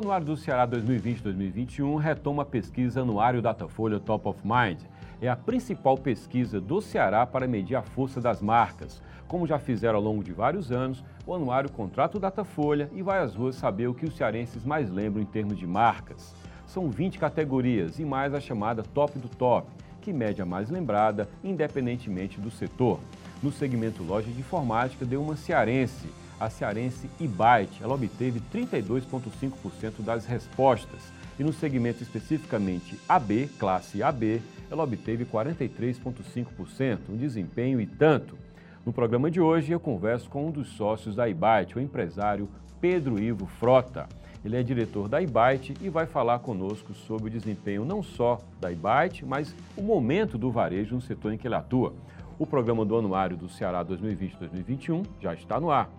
Anuário 0.00 0.24
do 0.24 0.34
Ceará 0.34 0.66
2020-2021 0.66 1.98
retoma 1.98 2.42
a 2.42 2.46
pesquisa 2.46 3.02
Anuário 3.02 3.42
Datafolha 3.42 4.00
Top 4.00 4.26
of 4.26 4.40
Mind. 4.42 4.80
É 5.20 5.28
a 5.28 5.36
principal 5.36 5.98
pesquisa 5.98 6.58
do 6.58 6.80
Ceará 6.80 7.26
para 7.26 7.46
medir 7.46 7.76
a 7.76 7.82
força 7.82 8.18
das 8.18 8.40
marcas. 8.40 9.02
Como 9.28 9.46
já 9.46 9.58
fizeram 9.58 9.96
ao 9.98 10.02
longo 10.02 10.24
de 10.24 10.32
vários 10.32 10.72
anos, 10.72 11.04
o 11.26 11.34
anuário 11.34 11.70
contrata 11.70 12.16
o 12.16 12.20
Datafolha 12.20 12.88
e 12.94 13.02
vai 13.02 13.18
às 13.18 13.34
ruas 13.34 13.56
saber 13.56 13.88
o 13.88 13.94
que 13.94 14.06
os 14.06 14.16
cearenses 14.16 14.64
mais 14.64 14.90
lembram 14.90 15.22
em 15.22 15.26
termos 15.26 15.58
de 15.58 15.66
marcas. 15.66 16.34
São 16.64 16.88
20 16.88 17.18
categorias 17.18 17.98
e 17.98 18.04
mais 18.06 18.32
a 18.32 18.40
chamada 18.40 18.82
Top 18.82 19.18
do 19.18 19.28
Top, 19.28 19.68
que 20.00 20.14
mede 20.14 20.40
a 20.40 20.46
mais 20.46 20.70
lembrada, 20.70 21.28
independentemente 21.44 22.40
do 22.40 22.50
setor. 22.50 23.00
No 23.42 23.52
segmento 23.52 24.02
loja 24.02 24.30
de 24.30 24.40
informática, 24.40 25.04
deu 25.04 25.20
uma 25.20 25.36
cearense, 25.36 26.08
a 26.40 26.48
cearense 26.48 27.08
Ibyte. 27.20 27.82
Ela 27.82 27.94
obteve 27.94 28.40
32,5% 28.52 30.00
das 30.00 30.24
respostas. 30.24 31.12
E 31.38 31.44
no 31.44 31.52
segmento 31.52 32.02
especificamente 32.02 32.98
AB, 33.08 33.48
classe 33.58 34.02
AB, 34.02 34.42
ela 34.70 34.84
obteve 34.84 35.24
43,5%, 35.24 36.98
um 37.10 37.16
desempenho 37.16 37.80
e 37.80 37.86
tanto. 37.86 38.36
No 38.84 38.92
programa 38.92 39.30
de 39.30 39.40
hoje, 39.40 39.72
eu 39.72 39.78
converso 39.78 40.28
com 40.30 40.46
um 40.46 40.50
dos 40.50 40.68
sócios 40.70 41.14
da 41.14 41.28
Ibyte, 41.28 41.76
o 41.76 41.80
empresário 41.80 42.48
Pedro 42.80 43.22
Ivo 43.22 43.46
Frota. 43.46 44.08
Ele 44.42 44.56
é 44.56 44.62
diretor 44.62 45.06
da 45.06 45.20
Ibyte 45.20 45.74
e 45.82 45.90
vai 45.90 46.06
falar 46.06 46.38
conosco 46.38 46.94
sobre 46.94 47.28
o 47.28 47.30
desempenho 47.30 47.84
não 47.84 48.02
só 48.02 48.38
da 48.58 48.72
Ibyte, 48.72 49.24
mas 49.24 49.54
o 49.76 49.82
momento 49.82 50.38
do 50.38 50.50
varejo 50.50 50.94
no 50.94 51.02
setor 51.02 51.34
em 51.34 51.36
que 51.36 51.46
ele 51.46 51.54
atua. 51.54 51.92
O 52.38 52.46
programa 52.46 52.86
do 52.86 52.96
Anuário 52.96 53.36
do 53.36 53.50
Ceará 53.50 53.84
2020-2021 53.84 55.04
já 55.20 55.34
está 55.34 55.60
no 55.60 55.70
ar. 55.70 55.90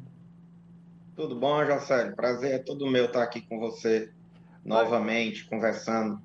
Tudo 1.15 1.37
bom, 1.37 1.65
Jocélio? 1.65 2.17
Prazer 2.17 2.55
é 2.55 2.59
todo 2.59 2.91
meu 2.91 3.05
estar 3.05 3.23
aqui 3.23 3.41
com 3.43 3.61
você 3.61 4.11
novamente, 4.65 5.47
conversando. 5.47 6.21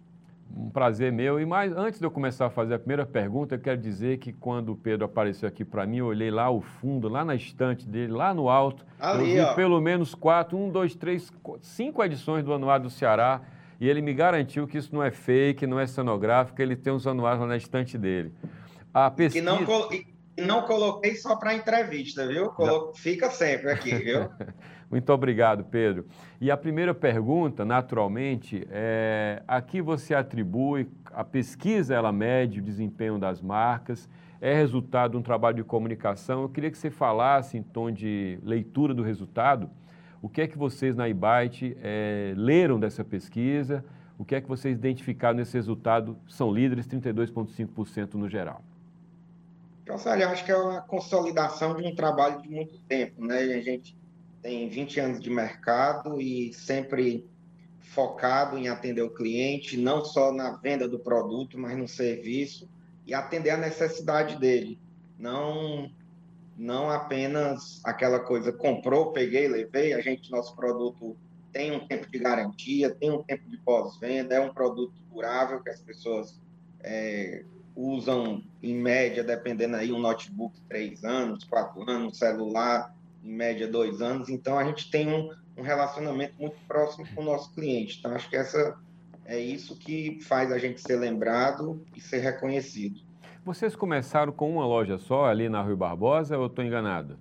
Um 0.53 0.69
prazer 0.69 1.11
meu. 1.11 1.39
E 1.39 1.45
mais, 1.45 1.75
antes 1.75 1.99
de 1.99 2.05
eu 2.05 2.11
começar 2.11 2.45
a 2.45 2.49
fazer 2.49 2.75
a 2.75 2.79
primeira 2.79 3.05
pergunta, 3.05 3.55
eu 3.55 3.59
quero 3.59 3.79
dizer 3.79 4.19
que 4.19 4.31
quando 4.31 4.73
o 4.73 4.75
Pedro 4.75 5.05
apareceu 5.05 5.47
aqui 5.47 5.65
para 5.65 5.85
mim, 5.85 5.97
eu 5.97 6.07
olhei 6.07 6.31
lá 6.31 6.43
ao 6.43 6.61
fundo, 6.61 7.07
lá 7.09 7.25
na 7.25 7.35
estante 7.35 7.87
dele, 7.87 8.11
lá 8.11 8.33
no 8.33 8.49
alto. 8.49 8.85
Ali, 8.99 9.31
eu 9.31 9.35
vi 9.35 9.39
ó. 9.41 9.53
pelo 9.53 9.81
menos 9.81 10.13
quatro, 10.15 10.57
um, 10.57 10.69
dois, 10.69 10.95
três, 10.95 11.31
cinco 11.61 12.03
edições 12.03 12.43
do 12.43 12.53
Anuário 12.53 12.83
do 12.83 12.89
Ceará. 12.89 13.41
E 13.79 13.89
ele 13.89 14.01
me 14.01 14.13
garantiu 14.13 14.67
que 14.67 14.77
isso 14.77 14.93
não 14.93 15.03
é 15.03 15.11
fake, 15.11 15.67
não 15.67 15.79
é 15.79 15.85
cenográfico, 15.85 16.61
ele 16.61 16.75
tem 16.75 16.93
os 16.93 17.05
anuários 17.05 17.41
lá 17.41 17.47
na 17.47 17.57
estante 17.57 17.97
dele. 17.97 18.33
A 18.93 19.11
pesquisa... 19.11 19.43
E 19.43 19.45
não, 19.45 19.59
não 20.47 20.61
coloquei 20.61 21.15
só 21.15 21.35
para 21.35 21.53
entrevista, 21.53 22.25
viu? 22.27 22.49
Colo... 22.51 22.93
Fica 22.95 23.29
sempre 23.29 23.71
aqui, 23.71 23.93
viu? 23.95 24.29
Muito 24.89 25.11
obrigado, 25.11 25.63
Pedro. 25.63 26.05
E 26.39 26.51
a 26.51 26.57
primeira 26.57 26.93
pergunta, 26.93 27.65
naturalmente, 27.65 28.65
é 28.69 29.41
a 29.47 29.61
que 29.61 29.81
você 29.81 30.13
atribui, 30.13 30.87
a 31.11 31.23
pesquisa 31.23 31.93
ela 31.93 32.11
mede 32.11 32.59
o 32.59 32.63
desempenho 32.63 33.17
das 33.17 33.41
marcas, 33.41 34.07
é 34.39 34.53
resultado 34.53 35.11
de 35.11 35.17
um 35.17 35.21
trabalho 35.21 35.55
de 35.55 35.63
comunicação. 35.63 36.43
Eu 36.43 36.49
queria 36.49 36.69
que 36.69 36.77
você 36.77 36.91
falasse, 36.91 37.57
em 37.57 37.63
tom 37.63 37.89
de 37.89 38.37
leitura 38.43 38.93
do 38.93 39.01
resultado, 39.01 39.69
o 40.21 40.29
que 40.29 40.41
é 40.41 40.47
que 40.47 40.57
vocês 40.57 40.95
na 40.95 41.07
Ibite 41.09 41.75
é, 41.81 42.33
leram 42.35 42.79
dessa 42.79 43.03
pesquisa, 43.03 43.83
o 44.17 44.25
que 44.25 44.35
é 44.35 44.41
que 44.41 44.47
vocês 44.47 44.75
identificaram 44.75 45.37
nesse 45.37 45.53
resultado, 45.53 46.17
são 46.27 46.51
líderes 46.51 46.87
32,5% 46.87 48.13
no 48.13 48.29
geral. 48.29 48.63
Jocelyn, 49.87 50.23
acho 50.23 50.45
que 50.45 50.51
é 50.51 50.57
uma 50.57 50.81
consolidação 50.81 51.75
de 51.75 51.85
um 51.87 51.93
trabalho 51.93 52.41
de 52.41 52.49
muito 52.49 52.79
tempo, 52.87 53.23
né? 53.23 53.37
A 53.39 53.61
gente 53.61 53.95
tem 54.45 54.69
20 54.69 54.99
anos 54.99 55.19
de 55.19 55.29
mercado 55.31 56.21
e 56.21 56.53
sempre 56.53 57.27
focado 57.79 58.59
em 58.59 58.67
atender 58.67 59.01
o 59.01 59.09
cliente, 59.09 59.75
não 59.75 60.05
só 60.05 60.31
na 60.31 60.51
venda 60.51 60.87
do 60.87 60.99
produto, 60.99 61.57
mas 61.57 61.75
no 61.75 61.87
serviço 61.87 62.69
e 63.07 63.13
atender 63.15 63.49
a 63.49 63.57
necessidade 63.57 64.37
dele. 64.37 64.79
Não 65.17 65.91
não 66.55 66.91
apenas 66.91 67.81
aquela 67.83 68.19
coisa 68.19 68.53
comprou, 68.53 69.11
peguei, 69.11 69.47
levei, 69.47 69.93
a 69.93 69.99
gente 69.99 70.29
nosso 70.29 70.55
produto 70.55 71.17
tem 71.51 71.71
um 71.71 71.87
tempo 71.87 72.07
de 72.09 72.19
garantia, 72.19 72.93
tem 72.93 73.09
um 73.09 73.23
tempo 73.23 73.49
de 73.49 73.57
pós-venda, 73.57 74.35
é 74.35 74.39
um 74.39 74.53
produto 74.53 74.93
durável 75.11 75.59
que 75.59 75.71
as 75.71 75.81
pessoas 75.81 76.39
é, 76.81 77.43
usam 77.75 78.43
em 78.61 78.75
média, 78.75 79.23
dependendo 79.23 79.75
aí, 79.75 79.91
um 79.91 79.99
notebook 79.99 80.55
três 80.69 81.03
anos, 81.03 81.43
quatro 81.43 81.89
anos, 81.89 82.09
um 82.09 82.13
celular 82.13 82.94
em 83.25 83.33
média 83.33 83.67
dois 83.67 84.01
anos, 84.01 84.29
então 84.29 84.57
a 84.57 84.63
gente 84.63 84.89
tem 84.91 85.11
um, 85.11 85.31
um 85.57 85.63
relacionamento 85.63 86.35
muito 86.39 86.57
próximo 86.67 87.07
com 87.13 87.21
o 87.21 87.25
nosso 87.25 87.51
cliente. 87.53 87.97
Então, 87.99 88.13
acho 88.13 88.29
que 88.29 88.37
essa 88.37 88.77
é 89.25 89.39
isso 89.39 89.75
que 89.75 90.19
faz 90.21 90.51
a 90.51 90.59
gente 90.59 90.79
ser 90.79 90.97
lembrado 90.97 91.83
e 91.95 91.99
ser 91.99 92.19
reconhecido. 92.19 93.01
Vocês 93.43 93.75
começaram 93.75 94.31
com 94.31 94.49
uma 94.49 94.65
loja 94.65 94.97
só 94.97 95.25
ali 95.25 95.49
na 95.49 95.61
Rui 95.61 95.75
Barbosa 95.75 96.37
ou 96.37 96.45
estou 96.45 96.63
enganado? 96.63 97.17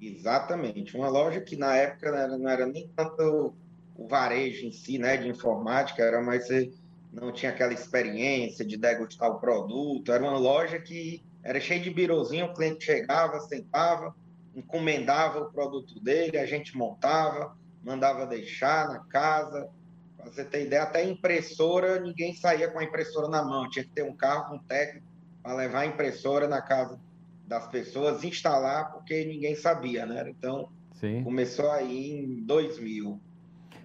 Exatamente, 0.00 0.96
uma 0.96 1.08
loja 1.08 1.40
que 1.40 1.56
na 1.56 1.74
época 1.76 2.10
não 2.10 2.18
era, 2.18 2.38
não 2.38 2.50
era 2.50 2.66
nem 2.66 2.88
tanto 2.96 3.54
o 3.96 4.08
varejo 4.08 4.66
em 4.66 4.72
si, 4.72 4.98
né, 4.98 5.16
de 5.16 5.28
informática, 5.28 6.02
era 6.02 6.20
mais 6.20 6.46
você 6.46 6.72
não 7.12 7.32
tinha 7.32 7.52
aquela 7.52 7.72
experiência 7.72 8.64
de 8.64 8.76
degustar 8.76 9.30
o 9.30 9.38
produto, 9.38 10.12
era 10.12 10.22
uma 10.22 10.36
loja 10.36 10.78
que 10.80 11.22
era 11.42 11.60
cheia 11.60 11.80
de 11.80 11.90
birozinho, 11.90 12.46
o 12.46 12.54
cliente 12.54 12.84
chegava, 12.84 13.38
sentava, 13.40 14.14
encomendava 14.54 15.40
o 15.40 15.52
produto 15.52 16.00
dele, 16.00 16.38
a 16.38 16.46
gente 16.46 16.76
montava, 16.76 17.56
mandava 17.82 18.26
deixar 18.26 18.88
na 18.88 19.00
casa. 19.00 19.68
Pra 20.16 20.26
você 20.26 20.44
ter 20.44 20.66
ideia, 20.66 20.84
até 20.84 21.04
impressora, 21.04 22.00
ninguém 22.00 22.34
saía 22.34 22.70
com 22.70 22.78
a 22.78 22.84
impressora 22.84 23.28
na 23.28 23.44
mão, 23.44 23.68
tinha 23.68 23.84
que 23.84 23.90
ter 23.90 24.04
um 24.04 24.16
carro, 24.16 24.54
um 24.54 24.58
técnico 24.58 25.06
para 25.42 25.54
levar 25.54 25.80
a 25.80 25.86
impressora 25.86 26.48
na 26.48 26.62
casa 26.62 26.98
das 27.46 27.66
pessoas, 27.66 28.24
instalar, 28.24 28.92
porque 28.92 29.24
ninguém 29.26 29.54
sabia, 29.54 30.06
né? 30.06 30.30
Então, 30.30 30.68
Sim. 30.94 31.22
começou 31.22 31.70
aí 31.70 32.10
em 32.10 32.42
2000. 32.44 33.20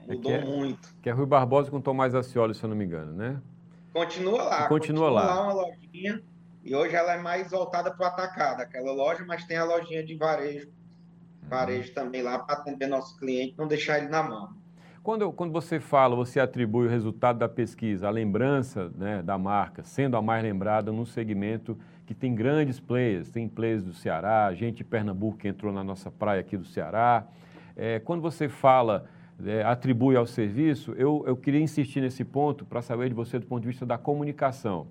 Mudou 0.08 0.32
é 0.32 0.40
que 0.40 0.44
é, 0.44 0.46
muito. 0.46 0.96
Que 1.02 1.10
é 1.10 1.12
Rui 1.12 1.26
Barbosa 1.26 1.70
com 1.70 1.82
Tomás 1.82 2.16
Acioli, 2.16 2.56
se 2.56 2.64
eu 2.64 2.70
não 2.70 2.78
me 2.78 2.86
engano, 2.86 3.12
né? 3.12 3.42
Continua 3.92 4.44
lá. 4.44 4.68
Continua, 4.68 4.70
continua 4.70 5.10
lá. 5.10 5.36
lá 5.36 5.44
uma 5.44 5.54
lojinha 5.54 6.24
e 6.64 6.76
hoje 6.76 6.96
ela 6.96 7.14
é 7.14 7.18
mais 7.18 7.52
voltada 7.52 7.92
para 7.92 8.04
o 8.04 8.08
atacado, 8.08 8.62
aquela 8.62 8.92
loja, 8.92 9.24
mas 9.28 9.46
tem 9.46 9.58
a 9.58 9.64
lojinha 9.64 10.04
de 10.04 10.16
varejo, 10.16 10.68
uhum. 10.68 11.50
varejo 11.50 11.94
também 11.94 12.22
lá 12.22 12.40
para 12.40 12.56
atender 12.56 12.88
nosso 12.88 13.18
cliente, 13.18 13.56
não 13.58 13.68
deixar 13.68 13.98
ele 13.98 14.10
na 14.10 14.24
mão. 14.24 14.60
Quando, 15.02 15.32
quando 15.32 15.52
você 15.52 15.80
fala, 15.80 16.16
você 16.16 16.40
atribui 16.40 16.86
o 16.86 16.90
resultado 16.90 17.40
da 17.40 17.48
pesquisa, 17.48 18.08
a 18.08 18.12
lembrança 18.12 18.92
né, 18.96 19.24
da 19.24 19.38
marca, 19.38 19.84
sendo 19.84 20.18
a 20.18 20.22
mais 20.22 20.44
lembrada 20.44 20.92
num 20.92 21.06
segmento 21.06 21.78
que 22.06 22.14
tem 22.14 22.36
grandes 22.36 22.80
players, 22.80 23.30
tem 23.30 23.48
players 23.48 23.84
do 23.84 23.94
Ceará, 23.94 24.54
gente 24.54 24.78
de 24.78 24.84
Pernambuco 24.84 25.38
que 25.38 25.48
entrou 25.48 25.72
na 25.72 25.84
nossa 25.84 26.12
praia 26.12 26.42
aqui 26.42 26.58
do 26.58 26.66
Ceará. 26.66 27.26
É, 27.78 28.00
quando 28.00 28.22
você 28.22 28.50
fala, 28.50 29.06
é, 29.46 29.64
atribui 29.64 30.16
ao 30.16 30.26
serviço, 30.26 30.94
eu, 30.98 31.24
eu 31.26 31.38
queria 31.38 31.62
insistir 31.62 32.02
nesse 32.02 32.26
ponto 32.26 32.66
para 32.66 32.82
saber 32.82 33.08
de 33.10 33.16
você 33.16 33.40
do 33.40 33.46
ponto 33.46 33.62
de 33.62 33.68
vista 33.70 33.86
da 33.86 33.98
comunicação. 33.98 34.88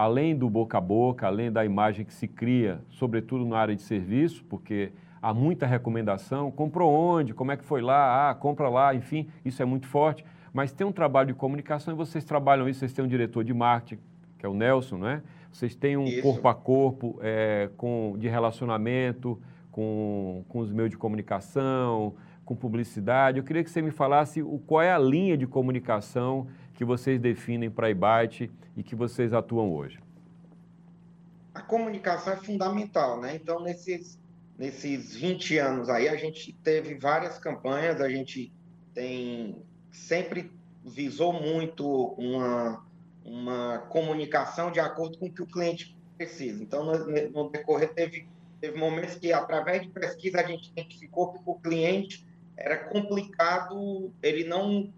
Além 0.00 0.34
do 0.34 0.48
boca 0.48 0.78
a 0.78 0.80
boca, 0.80 1.26
além 1.26 1.52
da 1.52 1.62
imagem 1.62 2.06
que 2.06 2.14
se 2.14 2.26
cria, 2.26 2.80
sobretudo 2.88 3.44
na 3.44 3.58
área 3.58 3.76
de 3.76 3.82
serviço, 3.82 4.42
porque 4.48 4.92
há 5.20 5.34
muita 5.34 5.66
recomendação, 5.66 6.50
comprou 6.50 6.90
onde, 6.90 7.34
como 7.34 7.52
é 7.52 7.56
que 7.58 7.62
foi 7.62 7.82
lá, 7.82 8.30
ah, 8.30 8.34
compra 8.34 8.70
lá, 8.70 8.94
enfim, 8.94 9.28
isso 9.44 9.60
é 9.60 9.66
muito 9.66 9.86
forte. 9.86 10.24
Mas 10.54 10.72
tem 10.72 10.86
um 10.86 10.92
trabalho 10.92 11.26
de 11.28 11.34
comunicação 11.34 11.92
e 11.92 11.96
vocês 11.98 12.24
trabalham 12.24 12.66
isso, 12.66 12.78
vocês 12.78 12.94
têm 12.94 13.04
um 13.04 13.08
diretor 13.08 13.44
de 13.44 13.52
marketing, 13.52 14.00
que 14.38 14.46
é 14.46 14.48
o 14.48 14.54
Nelson, 14.54 14.96
não 14.96 15.06
é? 15.06 15.22
Vocês 15.52 15.74
têm 15.74 15.98
um 15.98 16.04
isso. 16.04 16.22
corpo 16.22 16.48
a 16.48 16.54
corpo 16.54 17.18
é, 17.20 17.68
com, 17.76 18.14
de 18.18 18.26
relacionamento 18.26 19.38
com, 19.70 20.46
com 20.48 20.60
os 20.60 20.72
meios 20.72 20.88
de 20.88 20.96
comunicação, 20.96 22.14
com 22.42 22.56
publicidade. 22.56 23.36
Eu 23.36 23.44
queria 23.44 23.62
que 23.62 23.70
você 23.70 23.82
me 23.82 23.90
falasse 23.90 24.40
o, 24.42 24.58
qual 24.66 24.80
é 24.80 24.90
a 24.90 24.98
linha 24.98 25.36
de 25.36 25.46
comunicação 25.46 26.46
que 26.80 26.84
vocês 26.86 27.20
definem 27.20 27.70
para 27.70 27.88
a 27.88 28.24
e 28.74 28.82
que 28.82 28.96
vocês 28.96 29.34
atuam 29.34 29.70
hoje. 29.70 29.98
A 31.52 31.60
comunicação 31.60 32.32
é 32.32 32.36
fundamental, 32.36 33.20
né? 33.20 33.34
Então, 33.34 33.60
nesses, 33.60 34.18
nesses 34.56 35.14
20 35.14 35.58
anos 35.58 35.90
aí, 35.90 36.08
a 36.08 36.16
gente 36.16 36.54
teve 36.64 36.94
várias 36.94 37.38
campanhas, 37.38 38.00
a 38.00 38.08
gente 38.08 38.50
tem 38.94 39.58
sempre 39.92 40.50
visou 40.82 41.34
muito 41.34 42.14
uma, 42.16 42.82
uma 43.26 43.80
comunicação 43.90 44.72
de 44.72 44.80
acordo 44.80 45.18
com 45.18 45.26
o 45.26 45.30
que 45.30 45.42
o 45.42 45.46
cliente 45.46 45.94
precisa. 46.16 46.62
Então, 46.62 46.82
no, 46.82 47.30
no 47.30 47.50
decorrer, 47.50 47.92
teve, 47.92 48.26
teve 48.58 48.78
momentos 48.78 49.16
que, 49.16 49.34
através 49.34 49.82
de 49.82 49.88
pesquisa, 49.90 50.40
a 50.40 50.46
gente 50.46 50.70
identificou 50.70 51.34
que 51.34 51.40
o 51.44 51.56
cliente 51.56 52.26
era 52.56 52.78
complicado, 52.78 54.10
ele 54.22 54.44
não 54.44 54.90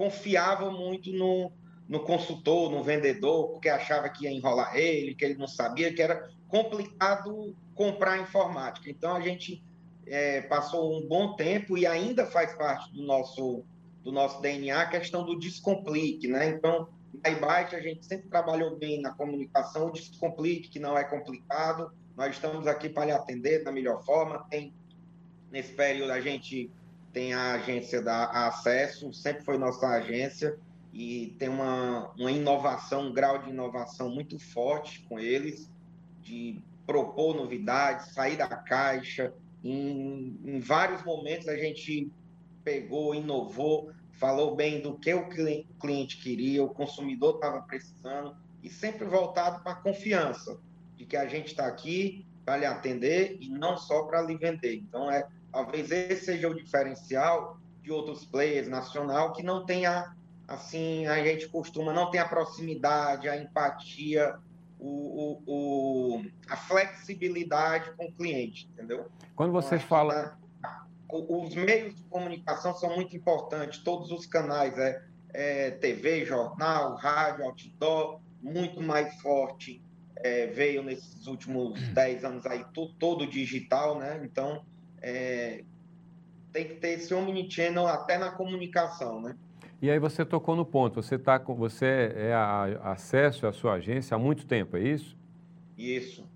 confiava 0.00 0.70
muito 0.70 1.12
no, 1.12 1.52
no 1.86 2.00
consultor, 2.00 2.70
no 2.70 2.82
vendedor, 2.82 3.48
porque 3.50 3.68
achava 3.68 4.08
que 4.08 4.24
ia 4.24 4.30
enrolar 4.30 4.74
ele, 4.74 5.14
que 5.14 5.22
ele 5.22 5.34
não 5.34 5.46
sabia, 5.46 5.92
que 5.92 6.00
era 6.00 6.30
complicado 6.48 7.54
comprar 7.74 8.18
informática. 8.18 8.88
Então, 8.88 9.14
a 9.14 9.20
gente 9.20 9.62
é, 10.06 10.40
passou 10.40 10.96
um 10.96 11.06
bom 11.06 11.36
tempo 11.36 11.76
e 11.76 11.86
ainda 11.86 12.24
faz 12.24 12.54
parte 12.54 12.90
do 12.94 13.02
nosso, 13.02 13.62
do 14.02 14.10
nosso 14.10 14.40
DNA 14.40 14.80
a 14.80 14.86
questão 14.86 15.22
do 15.22 15.38
descomplique, 15.38 16.26
né? 16.26 16.48
Então, 16.48 16.88
na 17.22 17.28
iByte, 17.32 17.76
a 17.76 17.82
gente 17.82 18.06
sempre 18.06 18.26
trabalhou 18.30 18.78
bem 18.78 19.02
na 19.02 19.12
comunicação, 19.12 19.88
o 19.88 19.92
descomplique, 19.92 20.70
que 20.70 20.78
não 20.78 20.96
é 20.96 21.04
complicado, 21.04 21.92
nós 22.16 22.34
estamos 22.34 22.66
aqui 22.66 22.88
para 22.88 23.04
lhe 23.04 23.12
atender 23.12 23.64
da 23.64 23.70
melhor 23.70 24.02
forma, 24.02 24.46
tem, 24.48 24.72
nesse 25.52 25.74
período 25.74 26.12
a 26.12 26.22
gente 26.22 26.70
tem 27.12 27.32
a 27.32 27.54
agência 27.54 28.00
da 28.00 28.24
Acesso, 28.46 29.12
sempre 29.12 29.44
foi 29.44 29.58
nossa 29.58 29.88
agência, 29.88 30.56
e 30.92 31.34
tem 31.38 31.48
uma, 31.48 32.10
uma 32.18 32.30
inovação, 32.30 33.08
um 33.08 33.12
grau 33.12 33.38
de 33.42 33.50
inovação 33.50 34.10
muito 34.10 34.38
forte 34.38 35.00
com 35.08 35.18
eles, 35.18 35.70
de 36.22 36.60
propor 36.86 37.34
novidades, 37.34 38.12
sair 38.12 38.36
da 38.36 38.48
caixa. 38.48 39.32
Em, 39.62 40.38
em 40.44 40.60
vários 40.60 41.04
momentos 41.04 41.48
a 41.48 41.56
gente 41.56 42.10
pegou, 42.64 43.14
inovou, 43.14 43.92
falou 44.12 44.54
bem 44.54 44.80
do 44.80 44.98
que 44.98 45.14
o 45.14 45.28
cliente 45.28 46.18
queria, 46.18 46.62
o 46.62 46.68
consumidor 46.68 47.36
estava 47.36 47.62
precisando, 47.62 48.36
e 48.62 48.68
sempre 48.68 49.04
voltado 49.06 49.62
para 49.62 49.72
a 49.72 49.76
confiança 49.76 50.58
de 50.96 51.06
que 51.06 51.16
a 51.16 51.26
gente 51.26 51.46
está 51.46 51.66
aqui 51.66 52.26
para 52.44 52.58
lhe 52.58 52.66
atender 52.66 53.38
e 53.40 53.48
não 53.48 53.76
só 53.76 54.02
para 54.02 54.20
lhe 54.22 54.36
vender. 54.36 54.74
Então, 54.74 55.10
é, 55.10 55.26
talvez 55.52 55.90
esse 55.90 56.24
seja 56.24 56.48
o 56.48 56.54
diferencial 56.54 57.58
de 57.82 57.90
outros 57.90 58.24
players 58.24 58.68
nacional 58.68 59.32
que 59.32 59.42
não 59.42 59.64
tem 59.64 59.86
a, 59.86 60.14
assim, 60.46 61.06
a 61.06 61.22
gente 61.24 61.48
costuma, 61.48 61.92
não 61.92 62.10
tem 62.10 62.20
a 62.20 62.28
proximidade, 62.28 63.28
a 63.28 63.36
empatia, 63.36 64.36
o, 64.78 65.42
o, 65.46 66.16
o 66.16 66.24
a 66.48 66.56
flexibilidade 66.56 67.92
com 67.92 68.06
o 68.06 68.12
cliente, 68.12 68.68
entendeu? 68.72 69.08
Quando 69.34 69.52
você 69.52 69.76
então, 69.76 69.88
fala... 69.88 70.38
os 71.10 71.54
meios 71.54 71.94
de 71.94 72.02
comunicação 72.04 72.74
são 72.74 72.94
muito 72.94 73.16
importantes, 73.16 73.78
todos 73.82 74.10
os 74.10 74.26
canais, 74.26 74.76
é, 74.78 75.02
é 75.32 75.70
TV, 75.70 76.24
jornal, 76.24 76.96
rádio, 76.96 77.44
outdoor, 77.44 78.20
muito 78.42 78.80
mais 78.80 79.20
forte 79.20 79.82
é, 80.22 80.46
veio 80.48 80.82
nesses 80.82 81.26
últimos 81.26 81.80
10 81.88 82.24
anos 82.24 82.46
aí, 82.46 82.64
todo 82.98 83.26
digital, 83.26 83.98
né? 83.98 84.20
Então, 84.24 84.64
é, 85.00 85.64
tem 86.52 86.66
que 86.66 86.74
ter 86.74 86.90
esse 86.90 87.12
omnichannel 87.14 87.86
até 87.86 88.18
na 88.18 88.30
comunicação, 88.30 89.20
né? 89.20 89.36
E 89.82 89.90
aí 89.90 89.98
você 89.98 90.24
tocou 90.24 90.54
no 90.54 90.64
ponto, 90.64 91.02
você 91.02 91.18
tá 91.18 91.38
com, 91.38 91.54
você 91.54 92.12
é 92.14 92.34
a, 92.34 92.92
acesso 92.92 93.46
à 93.46 93.52
sua 93.52 93.74
agência 93.74 94.14
há 94.14 94.18
muito 94.18 94.46
tempo, 94.46 94.76
é 94.76 94.80
isso? 94.80 95.16
Isso. 95.76 96.28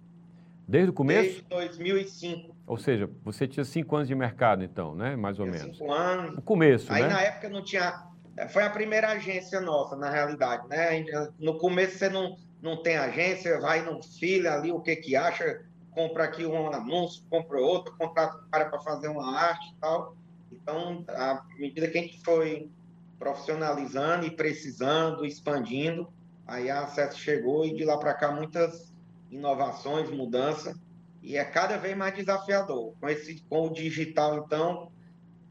Desde 0.67 0.91
o 0.91 0.93
começo? 0.95 1.45
Desde 1.51 1.79
2005. 1.79 2.57
Ou 2.67 2.79
seja, 2.79 3.11
você 3.23 3.47
tinha 3.47 3.65
cinco 3.65 3.97
anos 3.97 4.09
de 4.09 4.15
mercado, 4.15 4.65
então, 4.65 4.95
né? 4.95 5.15
Mais 5.15 5.39
ou 5.39 5.45
tinha 5.45 5.59
menos. 5.59 5.77
Cinco 5.77 5.93
anos. 5.93 6.39
O 6.39 6.43
começo, 6.43 6.91
aí, 6.91 7.03
né? 7.03 7.09
na 7.09 7.21
época 7.21 7.51
não 7.51 7.63
tinha. 7.63 8.09
Foi 8.49 8.63
a 8.63 8.71
primeira 8.71 9.11
agência 9.11 9.61
nossa, 9.61 9.95
na 9.95 10.11
realidade, 10.11 10.67
né? 10.69 11.05
No 11.39 11.59
começo 11.59 11.99
você 11.99 12.09
não, 12.09 12.37
não 12.63 12.83
tem 12.83 12.97
agência, 12.97 13.61
vai 13.61 13.83
no 13.83 14.03
filha 14.03 14.55
ali, 14.55 14.73
o 14.73 14.81
que 14.81 14.97
que 14.97 15.15
acha, 15.15 15.63
compra 15.95 16.25
aqui 16.25 16.45
um 16.45 16.73
anúncio, 16.73 17.23
compra 17.31 17.61
outro, 17.61 17.97
contrata 17.97 18.37
o 18.37 18.51
cara 18.51 18.67
para 18.67 18.81
fazer 18.81 19.09
uma 19.09 19.37
arte 19.37 19.71
e 19.71 19.75
tal. 19.81 20.17
Então, 20.53 21.05
à 21.09 21.45
medida 21.57 21.89
que 21.89 21.99
a 21.99 22.03
gente 22.03 22.21
foi 22.25 22.71
profissionalizando 23.19 24.27
e 24.27 24.31
precisando, 24.31 25.25
expandindo, 25.25 26.13
aí 26.47 26.71
a 26.71 26.83
Acesso 26.83 27.19
chegou 27.19 27.65
e 27.65 27.75
de 27.75 27.85
lá 27.85 27.97
para 27.97 28.15
cá 28.15 28.31
muitas 28.31 28.93
inovações, 29.31 30.11
mudança, 30.11 30.79
e 31.23 31.37
é 31.37 31.45
cada 31.45 31.79
vez 31.79 31.97
mais 31.97 32.15
desafiador. 32.15 32.95
Com, 33.01 33.09
esse, 33.09 33.43
com 33.49 33.69
o 33.69 33.73
digital, 33.73 34.39
então, 34.39 34.93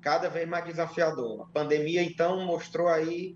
cada 0.02 0.30
vez 0.30 0.48
mais 0.48 0.66
desafiador. 0.66 1.42
A 1.42 1.46
pandemia, 1.46 2.04
então, 2.04 2.46
mostrou 2.46 2.88
aí 2.88 3.36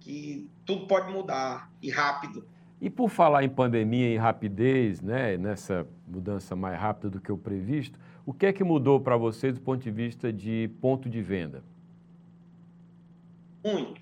que 0.00 0.48
tudo 0.64 0.86
pode 0.86 1.12
mudar 1.12 1.70
e 1.80 1.90
rápido. 1.90 2.46
E 2.80 2.88
por 2.88 3.08
falar 3.08 3.42
em 3.42 3.48
pandemia 3.48 4.08
e 4.08 4.16
rapidez, 4.16 5.00
né, 5.00 5.36
nessa 5.36 5.86
mudança 6.06 6.54
mais 6.54 6.78
rápida 6.78 7.10
do 7.10 7.20
que 7.20 7.32
o 7.32 7.36
previsto, 7.36 7.98
o 8.24 8.32
que 8.32 8.46
é 8.46 8.52
que 8.52 8.62
mudou 8.62 9.00
para 9.00 9.16
vocês 9.16 9.54
do 9.54 9.60
ponto 9.60 9.82
de 9.82 9.90
vista 9.90 10.32
de 10.32 10.70
ponto 10.80 11.08
de 11.08 11.20
venda? 11.20 11.64
Muito. 13.64 14.00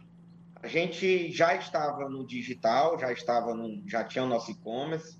A 0.62 0.68
gente 0.68 1.30
já 1.30 1.54
estava 1.54 2.08
no 2.08 2.26
digital, 2.26 2.98
já 2.98 3.10
estava 3.12 3.54
no, 3.54 3.82
já 3.88 4.04
tinha 4.04 4.24
o 4.24 4.28
nosso 4.28 4.50
e-commerce, 4.50 5.18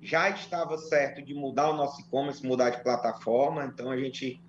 já 0.00 0.30
estava 0.30 0.78
certo 0.78 1.22
de 1.22 1.34
mudar 1.34 1.70
o 1.70 1.76
nosso 1.76 2.00
e-commerce, 2.00 2.46
mudar 2.46 2.70
de 2.70 2.82
plataforma, 2.82 3.66
então 3.66 3.90
a 3.90 3.96
gente 3.98 4.42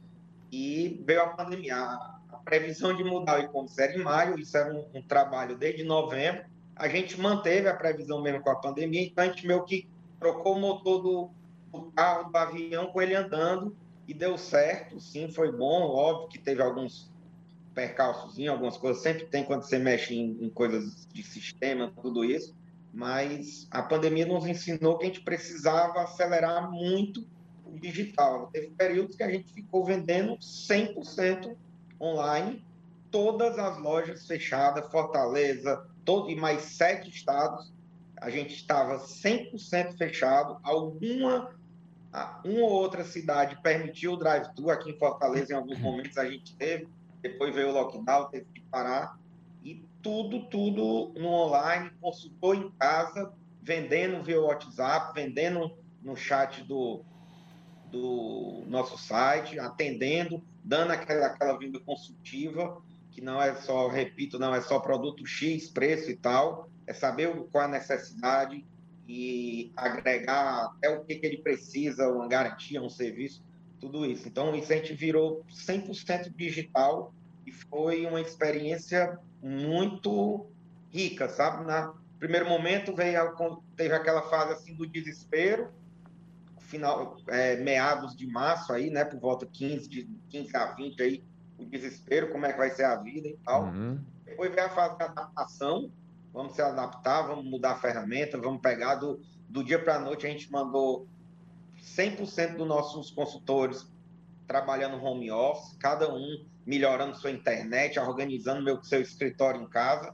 e 0.52 1.04
veio 1.06 1.24
a 1.24 1.28
pandemia. 1.30 1.76
A, 1.76 2.16
previsão 2.46 2.96
de 2.96 3.04
mudar 3.04 3.40
o 3.40 3.44
e-commerce 3.44 3.82
era 3.82 3.96
em 3.96 4.04
maio, 4.04 4.38
isso 4.38 4.56
era 4.56 4.72
um, 4.72 4.86
um 4.94 5.02
trabalho 5.02 5.58
desde 5.58 5.84
novembro 5.84 6.46
a 6.76 6.88
gente 6.88 7.20
manteve 7.20 7.70
a 7.70 7.76
previsão 7.76 8.22
mesmo 8.22 8.42
com 8.42 8.50
a 8.50 8.56
pandemia, 8.56 9.04
então 9.04 9.24
a 9.24 9.28
gente 9.28 9.48
meio 9.48 9.64
que 9.64 9.88
trocou 10.20 10.56
o 10.56 10.60
motor 10.60 11.02
do, 11.02 11.30
do 11.72 11.92
carro, 11.92 12.30
do 12.30 12.38
avião, 12.38 12.88
com 12.88 13.02
ele 13.02 13.16
andando, 13.16 13.76
e 14.08 14.14
deu 14.14 14.38
certo, 14.38 15.00
sim, 15.00 15.32
foi 15.32 15.52
bom, 15.52 15.84
óbvio 15.84 16.28
que 16.30 16.38
teve 16.38 16.62
alguns 16.62 17.12
percalços, 17.74 18.38
algumas 18.48 18.78
coisas, 18.78 19.02
sempre 19.02 19.26
tem 19.26 19.44
quando 19.44 19.64
você 19.64 19.78
mexe 19.78 20.16
em, 20.16 20.38
em 20.42 20.50
coisas 20.50 21.08
de 21.12 21.24
sistema, 21.24 21.92
tudo 22.02 22.24
isso, 22.24 22.56
mas 22.94 23.68
a 23.72 23.82
pandemia 23.82 24.26
nos 24.26 24.46
ensinou 24.46 24.98
que 24.98 25.04
a 25.04 25.08
gente 25.08 25.22
precisava 25.22 26.02
acelerar 26.02 26.72
muito 26.72 27.28
o 27.66 27.78
digital. 27.78 28.50
Teve 28.54 28.70
períodos 28.70 29.18
que 29.18 29.24
a 29.24 29.30
gente 29.30 29.52
ficou 29.52 29.84
vendendo 29.84 30.38
100% 30.38 31.56
online, 32.00 32.64
todas 33.12 33.60
as 33.60 33.78
lojas 33.78 34.26
fechadas, 34.26 34.90
Fortaleza, 34.90 35.86
todo, 36.06 36.30
e 36.30 36.36
mais 36.36 36.62
sete 36.62 37.10
estados, 37.10 37.74
a 38.18 38.30
gente 38.30 38.54
estava 38.56 39.00
100% 39.00 39.98
fechado. 39.98 40.58
Alguma 40.64 41.54
uma 42.44 42.62
ou 42.62 42.72
outra 42.72 43.04
cidade 43.04 43.62
permitiu 43.62 44.14
o 44.14 44.18
drive-thru, 44.18 44.70
aqui 44.70 44.92
em 44.92 44.98
Fortaleza, 44.98 45.52
em 45.52 45.56
alguns 45.56 45.80
momentos 45.80 46.18
a 46.18 46.30
gente 46.30 46.56
teve, 46.56 46.88
depois 47.22 47.54
veio 47.54 47.70
o 47.70 47.74
lockdown, 47.74 48.30
teve 48.30 48.46
que 48.54 48.62
parar, 48.62 49.20
e 49.64 49.84
tudo, 50.02 50.46
tudo 50.46 51.14
no 51.20 51.28
online, 51.28 51.92
consultou 52.00 52.56
em 52.56 52.70
casa, 52.72 53.34
vendendo 53.62 54.24
via 54.24 54.40
WhatsApp, 54.40 55.14
vendendo 55.14 55.76
no 56.02 56.16
chat 56.16 56.64
do, 56.64 57.04
do 57.92 58.64
nosso 58.68 58.98
site, 58.98 59.60
atendendo, 59.60 60.42
dando 60.64 60.92
aquela, 60.92 61.26
aquela 61.26 61.58
vinda 61.58 61.80
consultiva, 61.80 62.82
que 63.16 63.22
não 63.22 63.42
é 63.42 63.56
só, 63.56 63.88
repito, 63.88 64.38
não 64.38 64.54
é 64.54 64.60
só 64.60 64.78
produto 64.78 65.26
X, 65.26 65.70
preço 65.70 66.12
e 66.12 66.18
tal, 66.18 66.70
é 66.86 66.94
saber 66.94 67.34
qual 67.50 67.64
a 67.64 67.68
necessidade 67.70 68.66
e 69.08 69.72
agregar 69.78 70.66
até 70.66 70.90
o 70.90 71.06
que, 71.06 71.16
que 71.16 71.26
ele 71.26 71.38
precisa, 71.38 72.10
uma 72.10 72.28
garantia, 72.28 72.82
um 72.82 72.90
serviço, 72.90 73.42
tudo 73.80 74.06
isso. 74.06 74.28
Então, 74.28 74.52
a 74.52 74.58
gente 74.58 74.94
virou 74.94 75.46
100% 75.50 76.36
digital 76.36 77.14
e 77.46 77.54
foi 77.54 78.06
uma 78.06 78.20
experiência 78.20 79.18
muito 79.42 80.46
rica, 80.92 81.30
sabe? 81.30 81.66
Na, 81.66 81.94
primeiro 82.20 82.50
momento 82.50 82.94
veio, 82.94 83.34
teve 83.78 83.94
aquela 83.94 84.24
fase 84.24 84.52
assim 84.52 84.76
do 84.76 84.86
desespero, 84.86 85.72
final, 86.60 87.18
é, 87.28 87.56
meados 87.56 88.14
de 88.14 88.28
março 88.28 88.74
aí, 88.74 88.90
né, 88.90 89.06
por 89.06 89.22
volta 89.22 89.46
15, 89.46 89.88
de 89.88 90.10
15 90.30 90.58
a 90.58 90.74
20 90.74 91.02
aí, 91.02 91.24
o 91.58 91.66
desespero, 91.66 92.32
como 92.32 92.46
é 92.46 92.52
que 92.52 92.58
vai 92.58 92.70
ser 92.70 92.84
a 92.84 92.96
vida 92.96 93.28
e 93.28 93.38
tal. 93.44 93.66
Uhum. 93.66 94.00
Depois 94.26 94.54
veio 94.54 94.68
a 94.68 94.70
fase 94.70 94.98
de 94.98 95.04
adaptação, 95.04 95.92
vamos 96.34 96.54
se 96.54 96.62
adaptar, 96.62 97.24
vamos 97.24 97.46
mudar 97.46 97.72
a 97.72 97.80
ferramenta, 97.80 98.38
vamos 98.38 98.62
pegar 98.62 98.96
do, 98.96 99.22
do 99.50 99.64
dia 99.64 99.80
para 99.82 99.96
a 99.96 100.00
noite, 100.00 100.28
a 100.28 100.30
gente 100.30 100.52
mandou 100.52 101.08
100% 101.82 102.58
dos 102.58 102.68
nossos 102.68 103.12
consultores 103.12 103.88
trabalhando 104.48 105.04
home 105.04 105.32
office, 105.32 105.76
cada 105.80 106.14
um 106.14 106.46
melhorando 106.66 107.16
sua 107.16 107.32
internet, 107.32 108.00
organizando 108.00 108.64
meu 108.64 108.84
seu 108.84 109.02
escritório 109.02 109.62
em 109.62 109.68
casa. 109.68 110.14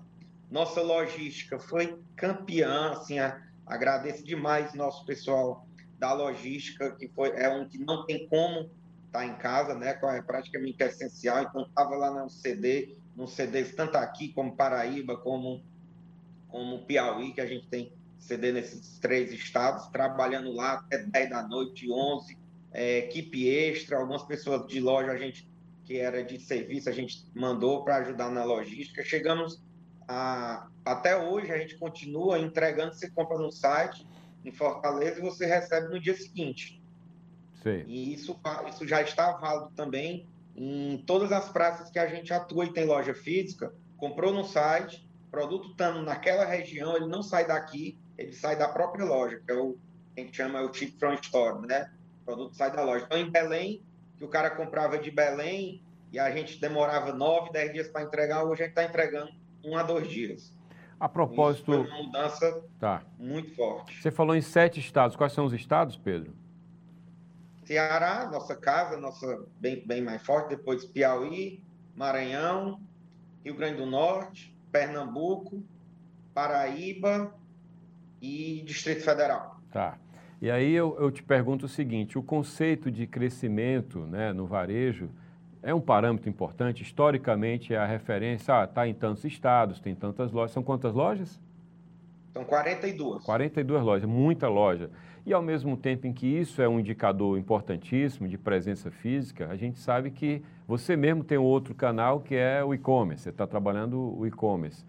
Nossa 0.49 0.81
logística 0.81 1.57
foi 1.59 1.97
campeã, 2.15 2.91
assim, 2.91 3.19
a, 3.19 3.41
agradeço 3.65 4.23
demais 4.23 4.73
nosso 4.73 5.05
pessoal 5.05 5.65
da 5.97 6.13
logística, 6.13 6.91
que 6.95 7.07
foi 7.09 7.29
é 7.29 7.49
um 7.49 7.67
que 7.67 7.77
não 7.77 8.05
tem 8.05 8.27
como 8.27 8.69
estar 9.11 9.19
tá 9.19 9.25
em 9.25 9.35
casa, 9.35 9.75
né? 9.75 9.89
É 9.89 10.21
praticamente 10.21 10.81
essencial. 10.81 11.43
Então 11.43 11.63
estava 11.63 11.95
lá 11.95 12.23
no 12.23 12.29
CD, 12.29 12.95
no 13.15 13.27
CDs 13.27 13.75
tanto 13.75 13.97
aqui 13.97 14.29
como 14.29 14.55
Paraíba, 14.55 15.17
como 15.17 15.61
como 16.47 16.85
Piauí, 16.85 17.31
que 17.31 17.39
a 17.39 17.45
gente 17.45 17.67
tem 17.67 17.93
CD 18.19 18.51
nesses 18.51 18.99
três 18.99 19.31
estados, 19.31 19.87
trabalhando 19.87 20.51
lá 20.51 20.73
até 20.73 20.97
10 20.97 21.29
da 21.29 21.47
noite, 21.47 21.89
11, 21.89 22.37
é, 22.73 22.97
equipe 22.99 23.47
extra, 23.47 23.97
algumas 23.97 24.23
pessoas 24.23 24.67
de 24.67 24.81
loja 24.81 25.11
a 25.11 25.17
gente 25.17 25.49
que 25.85 25.97
era 25.97 26.21
de 26.23 26.37
serviço 26.39 26.89
a 26.89 26.91
gente 26.91 27.25
mandou 27.33 27.83
para 27.83 27.97
ajudar 27.97 28.29
na 28.29 28.43
logística. 28.43 29.03
Chegamos 29.03 29.61
a 30.07 30.67
até 30.83 31.15
hoje 31.15 31.51
a 31.51 31.57
gente 31.57 31.77
continua 31.77 32.39
entregando, 32.39 32.93
você 32.93 33.09
compra 33.09 33.37
no 33.37 33.51
site 33.51 34.05
em 34.43 34.51
Fortaleza 34.51 35.19
e 35.19 35.21
você 35.21 35.45
recebe 35.45 35.87
no 35.87 35.99
dia 35.99 36.15
seguinte. 36.15 36.80
Sim. 37.61 37.83
E 37.87 38.13
isso, 38.13 38.39
isso 38.69 38.87
já 38.87 39.01
está 39.01 39.33
válido 39.33 39.71
também 39.75 40.27
em 40.55 40.97
todas 41.05 41.31
as 41.31 41.49
praças 41.49 41.89
que 41.89 41.99
a 41.99 42.07
gente 42.07 42.33
atua 42.33 42.65
e 42.65 42.73
tem 42.73 42.85
loja 42.85 43.13
física. 43.13 43.73
Comprou 43.97 44.33
no 44.33 44.43
site, 44.43 45.07
produto 45.29 45.69
estando 45.69 46.01
naquela 46.01 46.45
região, 46.45 46.95
ele 46.95 47.07
não 47.07 47.23
sai 47.23 47.47
daqui, 47.47 47.97
ele 48.17 48.33
sai 48.33 48.57
da 48.57 48.67
própria 48.67 49.05
loja, 49.05 49.41
que 49.45 49.51
é 49.51 49.55
o 49.55 49.77
que 50.13 50.21
a 50.21 50.23
gente 50.25 50.35
chama 50.35 50.59
é 50.59 50.61
o 50.61 50.69
tipo 50.69 50.99
front 50.99 51.23
store, 51.23 51.65
né? 51.65 51.89
O 52.21 52.25
produto 52.25 52.55
sai 52.55 52.71
da 52.71 52.83
loja. 52.83 53.05
Então, 53.05 53.17
em 53.17 53.29
Belém, 53.29 53.81
que 54.17 54.25
o 54.25 54.27
cara 54.27 54.49
comprava 54.49 54.97
de 54.97 55.09
Belém 55.09 55.81
e 56.11 56.19
a 56.19 56.29
gente 56.31 56.59
demorava 56.59 57.13
nove, 57.13 57.51
dez 57.51 57.71
dias 57.71 57.87
para 57.87 58.03
entregar, 58.03 58.43
hoje 58.43 58.63
a 58.63 58.65
gente 58.65 58.71
está 58.71 58.83
entregando 58.83 59.31
um 59.63 59.77
a 59.77 59.83
dois 59.83 60.09
dias. 60.09 60.53
A 60.99 61.07
propósito. 61.07 61.71
Isso 61.71 61.83
foi 61.83 61.91
uma 61.91 62.03
mudança 62.03 62.63
tá. 62.79 63.01
muito 63.17 63.55
forte. 63.55 64.01
Você 64.01 64.11
falou 64.11 64.35
em 64.35 64.41
sete 64.41 64.79
estados. 64.79 65.15
Quais 65.15 65.33
são 65.33 65.45
os 65.45 65.53
estados, 65.53 65.97
Pedro? 65.97 66.33
Ceará, 67.63 68.29
nossa 68.31 68.55
casa, 68.55 68.97
nossa 68.97 69.45
bem, 69.59 69.85
bem 69.85 70.01
mais 70.01 70.21
forte. 70.21 70.49
Depois 70.49 70.85
Piauí, 70.85 71.63
Maranhão, 71.95 72.81
Rio 73.43 73.55
Grande 73.55 73.77
do 73.77 73.85
Norte, 73.85 74.55
Pernambuco, 74.71 75.63
Paraíba 76.33 77.33
e 78.21 78.61
Distrito 78.65 79.03
Federal. 79.03 79.59
Tá. 79.71 79.97
E 80.41 80.49
aí 80.49 80.73
eu, 80.73 80.97
eu 80.99 81.11
te 81.11 81.21
pergunto 81.21 81.65
o 81.65 81.69
seguinte: 81.69 82.17
o 82.17 82.23
conceito 82.23 82.89
de 82.89 83.05
crescimento 83.05 83.99
né, 83.99 84.33
no 84.33 84.47
varejo 84.47 85.09
é 85.61 85.73
um 85.73 85.81
parâmetro 85.81 86.29
importante. 86.29 86.81
Historicamente, 86.81 87.73
é 87.73 87.77
a 87.77 87.85
referência, 87.85 88.61
ah, 88.61 88.63
está 88.63 88.87
em 88.87 88.93
tantos 88.93 89.23
estados, 89.23 89.79
tem 89.79 89.93
tantas 89.93 90.31
lojas. 90.31 90.51
São 90.51 90.63
quantas 90.63 90.93
lojas? 90.93 91.39
São 92.33 92.43
42. 92.43 93.23
42 93.23 93.83
lojas, 93.83 94.09
muita 94.09 94.47
loja. 94.47 94.89
E 95.25 95.33
ao 95.33 95.41
mesmo 95.41 95.77
tempo 95.77 96.07
em 96.07 96.13
que 96.13 96.25
isso 96.25 96.61
é 96.61 96.67
um 96.67 96.79
indicador 96.79 97.37
importantíssimo 97.37 98.27
de 98.27 98.37
presença 98.37 98.89
física, 98.89 99.47
a 99.49 99.55
gente 99.55 99.77
sabe 99.77 100.09
que 100.09 100.43
você 100.67 100.95
mesmo 100.95 101.23
tem 101.23 101.37
outro 101.37 101.75
canal 101.75 102.21
que 102.21 102.35
é 102.35 102.63
o 102.63 102.73
e-commerce, 102.73 103.23
você 103.23 103.29
está 103.29 103.45
trabalhando 103.45 104.17
o 104.17 104.25
e-commerce. 104.25 104.83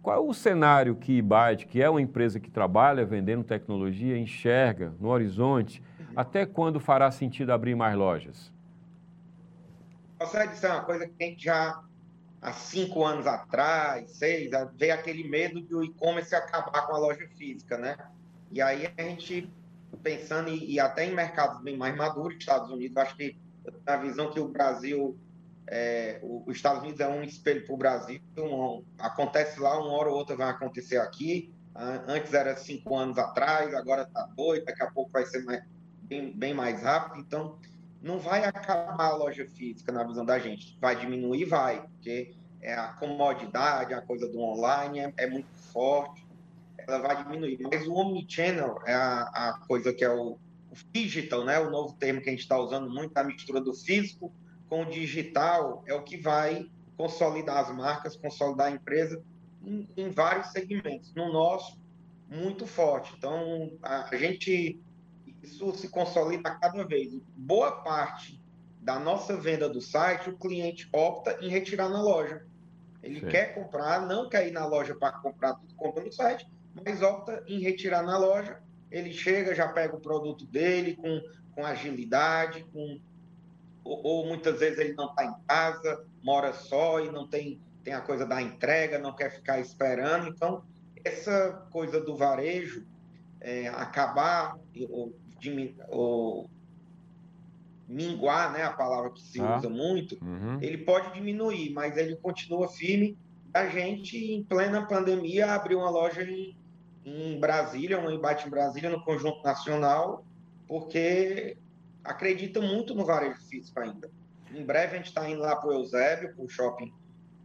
Qual 0.00 0.16
é 0.16 0.20
o 0.20 0.32
cenário 0.32 0.94
que 0.96 1.18
Ibite, 1.18 1.66
que 1.66 1.82
é 1.82 1.90
uma 1.90 2.00
empresa 2.00 2.40
que 2.40 2.50
trabalha 2.50 3.04
vendendo 3.04 3.44
tecnologia, 3.44 4.16
enxerga 4.16 4.94
no 4.98 5.08
horizonte? 5.08 5.82
Até 6.16 6.46
quando 6.46 6.80
fará 6.80 7.10
sentido 7.10 7.50
abrir 7.50 7.74
mais 7.74 7.94
lojas? 7.94 8.50
Consegue 10.18 10.52
dizer 10.52 10.68
uma 10.68 10.82
coisa 10.82 11.06
que 11.06 11.22
a 11.22 11.26
gente 11.26 11.44
já 11.44 11.82
há 12.40 12.52
cinco 12.52 13.04
anos 13.04 13.26
atrás, 13.26 14.10
seis, 14.12 14.50
veio 14.76 14.94
aquele 14.94 15.28
medo 15.28 15.60
de 15.60 15.74
o 15.74 15.84
e-commerce 15.84 16.34
acabar 16.34 16.86
com 16.86 16.94
a 16.94 16.98
loja 16.98 17.28
física, 17.36 17.76
né? 17.76 17.96
E 18.50 18.62
aí 18.62 18.90
a 18.96 19.02
gente 19.02 19.50
pensando 20.02 20.50
e, 20.50 20.78
até 20.78 21.06
em 21.06 21.14
mercados 21.14 21.60
bem 21.62 21.76
mais 21.76 21.96
maduros, 21.96 22.36
Estados 22.38 22.70
Unidos, 22.70 22.96
acho 22.96 23.16
que 23.16 23.36
a 23.86 23.96
visão 23.96 24.30
que 24.30 24.40
o 24.40 24.48
Brasil, 24.48 25.18
é, 25.66 26.20
os 26.22 26.56
Estados 26.56 26.82
Unidos 26.82 27.00
é 27.00 27.08
um 27.08 27.22
espelho 27.22 27.64
para 27.64 27.74
o 27.74 27.78
Brasil, 27.78 28.20
um, 28.38 28.84
acontece 28.98 29.60
lá, 29.60 29.78
uma 29.78 29.92
hora 29.92 30.10
ou 30.10 30.16
outra 30.16 30.36
vai 30.36 30.50
acontecer 30.50 30.98
aqui. 30.98 31.52
Antes 32.08 32.34
era 32.34 32.56
cinco 32.56 32.96
anos 32.96 33.18
atrás, 33.18 33.72
agora 33.72 34.02
está 34.02 34.22
dois, 34.36 34.64
daqui 34.64 34.82
a 34.82 34.90
pouco 34.90 35.12
vai 35.12 35.24
ser 35.24 35.44
mais, 35.44 35.62
bem, 36.02 36.36
bem 36.36 36.52
mais 36.52 36.82
rápido. 36.82 37.20
Então, 37.20 37.56
não 38.02 38.18
vai 38.18 38.44
acabar 38.44 39.10
a 39.10 39.16
loja 39.16 39.46
física 39.46 39.92
na 39.92 40.02
visão 40.02 40.24
da 40.24 40.40
gente. 40.40 40.76
Vai 40.80 40.96
diminuir, 40.96 41.44
vai, 41.44 41.82
porque 41.82 42.34
é 42.60 42.74
a 42.74 42.88
comodidade, 42.88 43.94
a 43.94 44.02
coisa 44.02 44.28
do 44.28 44.40
online 44.40 45.00
é, 45.00 45.12
é 45.18 45.26
muito 45.28 45.48
forte, 45.72 46.26
ela 46.88 46.98
vai 46.98 47.22
diminuir. 47.22 47.58
Mas 47.70 47.86
o 47.86 47.94
omnichannel 47.94 48.80
é 48.86 48.94
a, 48.94 49.22
a 49.22 49.58
coisa 49.66 49.92
que 49.92 50.04
é 50.04 50.10
o, 50.10 50.32
o 50.32 50.74
digital, 50.92 51.44
né? 51.44 51.60
O 51.60 51.70
novo 51.70 51.94
termo 51.94 52.20
que 52.20 52.28
a 52.28 52.32
gente 52.32 52.40
está 52.40 52.58
usando 52.58 52.90
muito, 52.90 53.16
a 53.16 53.24
mistura 53.24 53.60
do 53.60 53.74
físico 53.74 54.32
com 54.68 54.82
o 54.82 54.90
digital 54.90 55.82
é 55.86 55.94
o 55.94 56.02
que 56.02 56.16
vai 56.16 56.68
consolidar 56.96 57.58
as 57.58 57.74
marcas, 57.74 58.16
consolidar 58.16 58.68
a 58.68 58.70
empresa 58.70 59.22
em, 59.64 59.88
em 59.96 60.10
vários 60.10 60.48
segmentos. 60.48 61.12
No 61.14 61.32
nosso, 61.32 61.78
muito 62.28 62.66
forte. 62.66 63.14
Então, 63.16 63.72
a, 63.82 64.08
a 64.10 64.16
gente 64.16 64.80
isso 65.42 65.72
se 65.74 65.88
consolida 65.88 66.50
cada 66.56 66.84
vez. 66.84 67.14
Boa 67.36 67.72
parte 67.82 68.42
da 68.80 68.98
nossa 68.98 69.36
venda 69.36 69.68
do 69.68 69.80
site, 69.80 70.30
o 70.30 70.36
cliente 70.36 70.88
opta 70.92 71.38
em 71.40 71.48
retirar 71.48 71.88
na 71.88 72.02
loja. 72.02 72.46
Ele 73.02 73.20
Sim. 73.20 73.28
quer 73.28 73.54
comprar, 73.54 74.06
não 74.06 74.28
quer 74.28 74.48
ir 74.48 74.50
na 74.50 74.66
loja 74.66 74.94
para 74.94 75.12
comprar 75.12 75.54
tudo, 75.54 75.74
compra 75.74 76.04
no 76.04 76.12
site, 76.12 76.48
mas 76.74 77.02
opta 77.02 77.42
em 77.46 77.60
retirar 77.60 78.02
na 78.02 78.16
loja. 78.18 78.60
Ele 78.90 79.12
chega, 79.12 79.54
já 79.54 79.68
pega 79.68 79.96
o 79.96 80.00
produto 80.00 80.46
dele 80.46 80.96
com, 80.96 81.20
com 81.54 81.64
agilidade, 81.64 82.64
com 82.72 83.00
ou, 83.84 84.02
ou 84.02 84.26
muitas 84.26 84.60
vezes 84.60 84.78
ele 84.78 84.94
não 84.94 85.06
está 85.06 85.24
em 85.24 85.34
casa, 85.46 86.04
mora 86.22 86.52
só 86.52 87.00
e 87.00 87.10
não 87.10 87.26
tem, 87.26 87.60
tem 87.82 87.94
a 87.94 88.00
coisa 88.00 88.26
da 88.26 88.40
entrega, 88.40 88.98
não 88.98 89.14
quer 89.14 89.30
ficar 89.30 89.58
esperando. 89.60 90.28
Então, 90.28 90.62
essa 91.04 91.66
coisa 91.70 92.00
do 92.00 92.16
varejo, 92.16 92.86
é, 93.40 93.68
acabar 93.68 94.58
ou, 94.90 95.14
ou 95.88 96.50
minguar, 97.88 98.52
né, 98.52 98.62
a 98.62 98.72
palavra 98.72 99.10
que 99.10 99.22
se 99.22 99.40
ah. 99.40 99.56
usa 99.56 99.70
muito, 99.70 100.18
uhum. 100.22 100.58
ele 100.60 100.78
pode 100.78 101.14
diminuir, 101.14 101.70
mas 101.70 101.96
ele 101.96 102.16
continua 102.16 102.68
firme. 102.68 103.16
A 103.58 103.68
gente, 103.68 104.16
em 104.16 104.44
plena 104.44 104.86
pandemia, 104.86 105.52
abriu 105.52 105.78
uma 105.78 105.90
loja 105.90 106.22
em, 106.22 106.56
em 107.04 107.40
Brasília, 107.40 107.98
um 107.98 108.08
embate 108.08 108.46
em 108.46 108.50
Brasília, 108.50 108.88
no 108.88 109.02
Conjunto 109.02 109.42
Nacional, 109.42 110.24
porque 110.68 111.56
acredita 112.04 112.60
muito 112.60 112.94
no 112.94 113.04
varejo 113.04 113.40
físico 113.48 113.80
ainda. 113.80 114.08
Em 114.54 114.64
breve 114.64 114.94
a 114.94 114.96
gente 114.98 115.08
está 115.08 115.28
indo 115.28 115.40
lá 115.40 115.56
para 115.56 115.70
o 115.70 115.72
Eusébio, 115.72 116.34
para 116.36 116.44
o 116.44 116.48
shopping, 116.48 116.92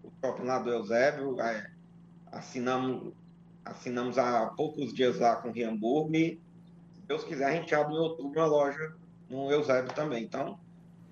o 0.04 0.12
shopping 0.22 0.44
lá 0.44 0.60
do 0.60 0.70
Eusébio, 0.70 1.42
é, 1.42 1.72
assinamos 2.32 3.12
assinamos 3.66 4.20
há 4.20 4.48
poucos 4.48 4.94
dias 4.94 5.18
lá 5.20 5.38
com 5.38 5.50
o 5.50 5.68
Hamburgo 5.68 6.16
e, 6.16 6.40
se 6.94 7.02
Deus 7.08 7.24
quiser, 7.24 7.46
a 7.46 7.52
gente 7.56 7.74
abre 7.74 7.96
em 7.96 7.98
outubro 7.98 8.40
uma 8.40 8.46
loja 8.46 8.94
no 9.30 9.50
Eusébio 9.50 9.94
também. 9.96 10.24
Então, 10.24 10.60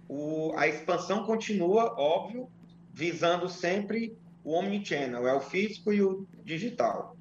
o, 0.07 0.53
a 0.57 0.67
expansão 0.67 1.25
continua, 1.25 1.95
óbvio, 1.97 2.47
visando 2.93 3.47
sempre 3.49 4.15
o 4.43 4.53
omnichannel, 4.53 5.27
é 5.27 5.33
o 5.33 5.39
físico 5.39 5.91
e 5.93 6.01
o 6.01 6.27
digital. 6.43 7.15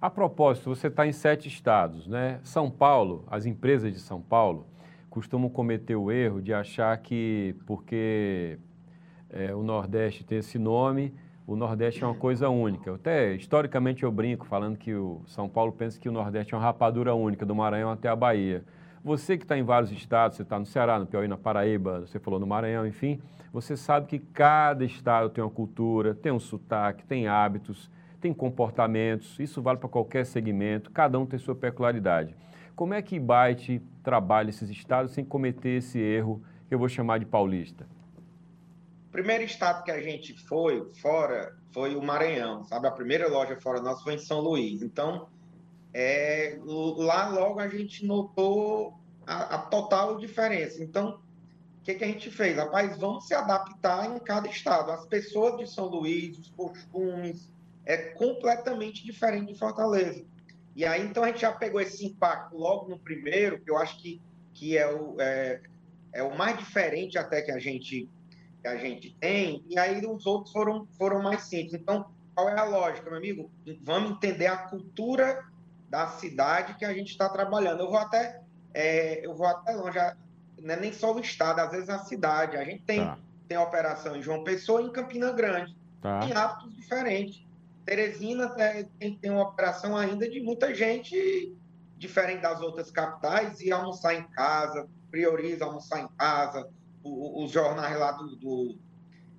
A 0.00 0.10
propósito, 0.10 0.74
você 0.74 0.88
está 0.88 1.06
em 1.06 1.12
sete 1.12 1.48
estados, 1.48 2.06
né? 2.06 2.38
São 2.42 2.70
Paulo, 2.70 3.24
as 3.30 3.46
empresas 3.46 3.92
de 3.92 3.98
São 3.98 4.20
Paulo 4.20 4.66
costumam 5.08 5.48
cometer 5.48 5.96
o 5.96 6.12
erro 6.12 6.42
de 6.42 6.52
achar 6.52 6.96
que 6.98 7.56
porque 7.66 8.58
é, 9.30 9.54
o 9.54 9.62
Nordeste 9.62 10.22
tem 10.22 10.38
esse 10.38 10.58
nome, 10.58 11.14
o 11.46 11.56
Nordeste 11.56 12.04
é 12.04 12.06
uma 12.06 12.14
coisa 12.14 12.50
única. 12.50 12.94
Até 12.94 13.32
historicamente 13.34 14.02
eu 14.02 14.12
brinco 14.12 14.46
falando 14.46 14.76
que 14.76 14.94
o 14.94 15.22
São 15.26 15.48
Paulo 15.48 15.72
pensa 15.72 15.98
que 15.98 16.08
o 16.08 16.12
Nordeste 16.12 16.52
é 16.52 16.56
uma 16.56 16.62
rapadura 16.62 17.14
única, 17.14 17.46
do 17.46 17.54
Maranhão 17.54 17.90
até 17.90 18.08
a 18.08 18.16
Bahia. 18.16 18.62
Você 19.06 19.38
que 19.38 19.44
está 19.44 19.56
em 19.56 19.62
vários 19.62 19.92
estados, 19.92 20.36
você 20.36 20.42
está 20.42 20.58
no 20.58 20.66
Ceará, 20.66 20.98
no 20.98 21.06
Piauí, 21.06 21.28
na 21.28 21.36
Paraíba, 21.36 22.00
você 22.00 22.18
falou 22.18 22.40
no 22.40 22.46
Maranhão, 22.46 22.84
enfim, 22.84 23.22
você 23.52 23.76
sabe 23.76 24.08
que 24.08 24.18
cada 24.18 24.84
estado 24.84 25.30
tem 25.30 25.44
uma 25.44 25.48
cultura, 25.48 26.12
tem 26.12 26.32
um 26.32 26.40
sotaque, 26.40 27.06
tem 27.06 27.28
hábitos, 27.28 27.88
tem 28.20 28.34
comportamentos, 28.34 29.38
isso 29.38 29.62
vale 29.62 29.78
para 29.78 29.88
qualquer 29.88 30.26
segmento, 30.26 30.90
cada 30.90 31.20
um 31.20 31.24
tem 31.24 31.38
sua 31.38 31.54
peculiaridade. 31.54 32.34
Como 32.74 32.94
é 32.94 33.00
que 33.00 33.20
Byte 33.20 33.80
trabalha 34.02 34.50
esses 34.50 34.68
estados 34.70 35.12
sem 35.12 35.24
cometer 35.24 35.76
esse 35.76 36.00
erro 36.00 36.42
que 36.66 36.74
eu 36.74 36.78
vou 36.80 36.88
chamar 36.88 37.20
de 37.20 37.26
paulista? 37.26 37.86
O 39.08 39.12
primeiro 39.12 39.44
estado 39.44 39.84
que 39.84 39.92
a 39.92 40.02
gente 40.02 40.36
foi 40.48 40.84
fora 41.00 41.56
foi 41.72 41.94
o 41.94 42.02
Maranhão, 42.02 42.64
sabe? 42.64 42.88
A 42.88 42.90
primeira 42.90 43.28
loja 43.28 43.56
fora 43.60 43.80
nossa 43.80 44.02
foi 44.02 44.14
em 44.14 44.18
São 44.18 44.40
Luís. 44.40 44.82
Então, 44.82 45.28
é, 45.92 46.58
lá 46.64 47.28
logo 47.28 47.60
a 47.60 47.68
gente 47.68 48.04
notou 48.04 48.98
a, 49.26 49.56
a 49.56 49.58
total 49.58 50.16
diferença. 50.18 50.82
Então, 50.82 51.20
o 51.80 51.84
que, 51.84 51.94
que 51.94 52.04
a 52.04 52.06
gente 52.06 52.30
fez? 52.30 52.56
Rapaz, 52.56 52.96
vamos 52.98 53.26
se 53.26 53.34
adaptar 53.34 54.14
em 54.14 54.18
cada 54.18 54.48
estado. 54.48 54.90
As 54.90 55.06
pessoas 55.06 55.58
de 55.58 55.72
São 55.72 55.86
Luís, 55.86 56.38
os 56.38 56.48
costumes, 56.50 57.50
é 57.84 57.96
completamente 57.96 59.04
diferente 59.04 59.52
de 59.52 59.58
Fortaleza. 59.58 60.24
E 60.74 60.84
aí, 60.84 61.06
então, 61.06 61.24
a 61.24 61.28
gente 61.28 61.40
já 61.40 61.52
pegou 61.52 61.80
esse 61.80 62.04
impacto 62.04 62.56
logo 62.56 62.88
no 62.88 62.98
primeiro, 62.98 63.60
que 63.60 63.70
eu 63.70 63.78
acho 63.78 63.98
que, 64.02 64.20
que 64.52 64.76
é, 64.76 64.86
o, 64.86 65.16
é, 65.20 65.60
é 66.12 66.22
o 66.22 66.36
mais 66.36 66.58
diferente 66.58 67.16
até 67.16 67.40
que 67.40 67.52
a 67.52 67.58
gente 67.58 68.08
que 68.60 68.68
a 68.68 68.76
gente 68.76 69.14
tem, 69.20 69.64
e 69.68 69.78
aí 69.78 70.04
os 70.04 70.26
outros 70.26 70.52
foram, 70.52 70.88
foram 70.98 71.22
mais 71.22 71.42
simples. 71.42 71.74
Então, 71.74 72.10
qual 72.34 72.48
é 72.48 72.58
a 72.58 72.64
lógica, 72.64 73.08
meu 73.08 73.18
amigo? 73.18 73.50
Vamos 73.82 74.12
entender 74.12 74.46
a 74.46 74.56
cultura 74.56 75.44
da 75.88 76.08
cidade 76.08 76.74
que 76.74 76.84
a 76.84 76.92
gente 76.92 77.10
está 77.10 77.28
trabalhando. 77.28 77.80
Eu 77.80 77.88
vou 77.88 77.98
até, 77.98 78.40
é, 78.74 79.24
eu 79.24 79.34
vou 79.34 79.46
até 79.46 79.72
longe, 79.74 79.98
não 80.60 80.74
é 80.74 80.80
nem 80.80 80.92
só 80.92 81.14
o 81.14 81.20
estado, 81.20 81.60
às 81.60 81.70
vezes 81.70 81.88
a 81.88 81.98
cidade. 82.00 82.56
A 82.56 82.64
gente 82.64 82.82
tem, 82.82 83.00
tá. 83.00 83.18
tem 83.48 83.58
operação 83.58 84.16
em 84.16 84.22
João 84.22 84.44
Pessoa 84.44 84.82
e 84.82 84.86
em 84.86 84.92
Campina 84.92 85.32
Grande. 85.32 85.76
Tá. 86.00 86.20
Tem 86.20 86.32
hábitos 86.32 86.74
diferentes. 86.74 87.46
Teresina 87.84 88.48
tem, 88.98 89.16
tem 89.16 89.30
uma 89.30 89.44
operação 89.44 89.96
ainda 89.96 90.28
de 90.28 90.40
muita 90.40 90.74
gente 90.74 91.56
diferente 91.96 92.42
das 92.42 92.60
outras 92.60 92.90
capitais 92.90 93.60
e 93.60 93.72
almoçar 93.72 94.14
em 94.14 94.24
casa, 94.28 94.88
prioriza 95.10 95.64
almoçar 95.64 96.00
em 96.00 96.08
casa. 96.08 96.68
os 97.02 97.50
jornais 97.50 97.98
lá 97.98 98.12
do, 98.12 98.36
do, 98.36 98.78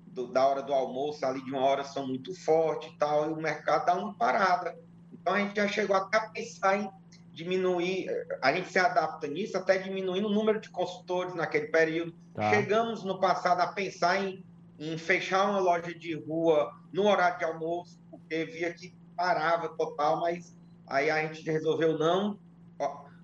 do, 0.06 0.32
da 0.32 0.46
hora 0.46 0.62
do 0.62 0.72
almoço, 0.72 1.24
ali 1.24 1.44
de 1.44 1.50
uma 1.50 1.60
hora, 1.60 1.84
são 1.84 2.06
muito 2.06 2.34
fortes 2.34 2.90
e 2.90 2.96
tal, 2.96 3.30
e 3.30 3.32
o 3.32 3.36
mercado 3.36 3.86
dá 3.86 3.94
uma 3.94 4.14
parada. 4.14 4.76
Então 5.20 5.34
a 5.34 5.38
gente 5.40 5.56
já 5.56 5.68
chegou 5.68 5.96
até 5.96 6.18
a 6.18 6.28
pensar 6.28 6.78
em 6.78 6.90
diminuir, 7.32 8.08
a 8.42 8.52
gente 8.52 8.68
se 8.68 8.78
adapta 8.78 9.28
nisso, 9.28 9.56
até 9.56 9.78
diminuindo 9.78 10.26
o 10.26 10.32
número 10.32 10.60
de 10.60 10.70
consultores 10.70 11.34
naquele 11.34 11.68
período. 11.68 12.12
Tá. 12.34 12.50
Chegamos 12.50 13.04
no 13.04 13.20
passado 13.20 13.60
a 13.60 13.68
pensar 13.68 14.22
em, 14.22 14.44
em 14.78 14.98
fechar 14.98 15.48
uma 15.48 15.60
loja 15.60 15.94
de 15.94 16.14
rua 16.14 16.72
no 16.92 17.06
horário 17.06 17.38
de 17.38 17.44
almoço, 17.44 18.00
porque 18.10 18.44
via 18.44 18.72
que 18.72 18.92
parava 19.16 19.68
total, 19.68 20.20
mas 20.20 20.56
aí 20.86 21.10
a 21.10 21.22
gente 21.26 21.48
resolveu 21.48 21.96
não, 21.96 22.38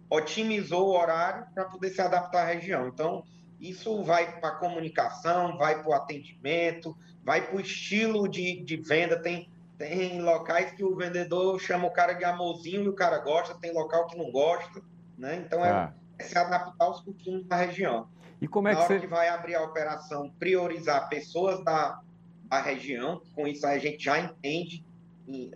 otimizou 0.09 0.89
o 0.89 0.99
horário 0.99 1.47
para 1.55 1.65
poder 1.65 1.91
se 1.91 2.01
adaptar 2.01 2.43
à 2.43 2.53
região. 2.53 2.89
Então, 2.89 3.25
isso 3.61 4.03
vai 4.03 4.41
para 4.41 4.51
a 4.51 4.57
comunicação, 4.57 5.57
vai 5.57 5.81
para 5.81 5.91
o 5.91 5.95
atendimento, 5.95 6.97
vai 7.25 7.47
para 7.47 7.57
o 7.57 7.61
estilo 7.61 8.29
de, 8.29 8.63
de 8.63 8.77
venda. 8.77 9.21
Tem, 9.21 9.49
tem 9.79 10.21
locais 10.21 10.73
que 10.73 10.85
o 10.85 10.95
vendedor 10.95 11.59
chama 11.61 11.87
o 11.87 11.91
cara 11.91 12.13
de 12.13 12.25
amorzinho 12.25 12.85
e 12.85 12.89
o 12.89 12.95
cara 12.95 13.19
gosta, 13.19 13.55
tem 13.55 13.73
local 13.73 14.07
que 14.07 14.17
não 14.17 14.31
gosta, 14.31 14.81
né? 15.19 15.43
Então 15.45 15.65
é, 15.65 15.71
ah. 15.71 15.95
é 16.19 16.25
se 16.25 16.39
adaptar 16.39 16.85
aos 16.85 17.01
costumes 17.01 17.47
da 17.47 17.57
região. 17.57 18.09
E 18.41 18.47
como 18.47 18.69
é 18.69 18.73
que 18.73 18.79
Na 18.79 18.85
hora 18.85 18.95
você... 18.95 19.01
que 19.01 19.07
vai 19.07 19.29
abrir 19.29 19.55
a 19.55 19.63
operação, 19.63 20.31
priorizar 20.39 21.09
pessoas 21.09 21.65
da, 21.65 22.01
da 22.45 22.61
região, 22.61 23.21
com 23.35 23.47
isso 23.47 23.67
a 23.67 23.79
gente 23.79 24.05
já 24.05 24.19
entende 24.19 24.85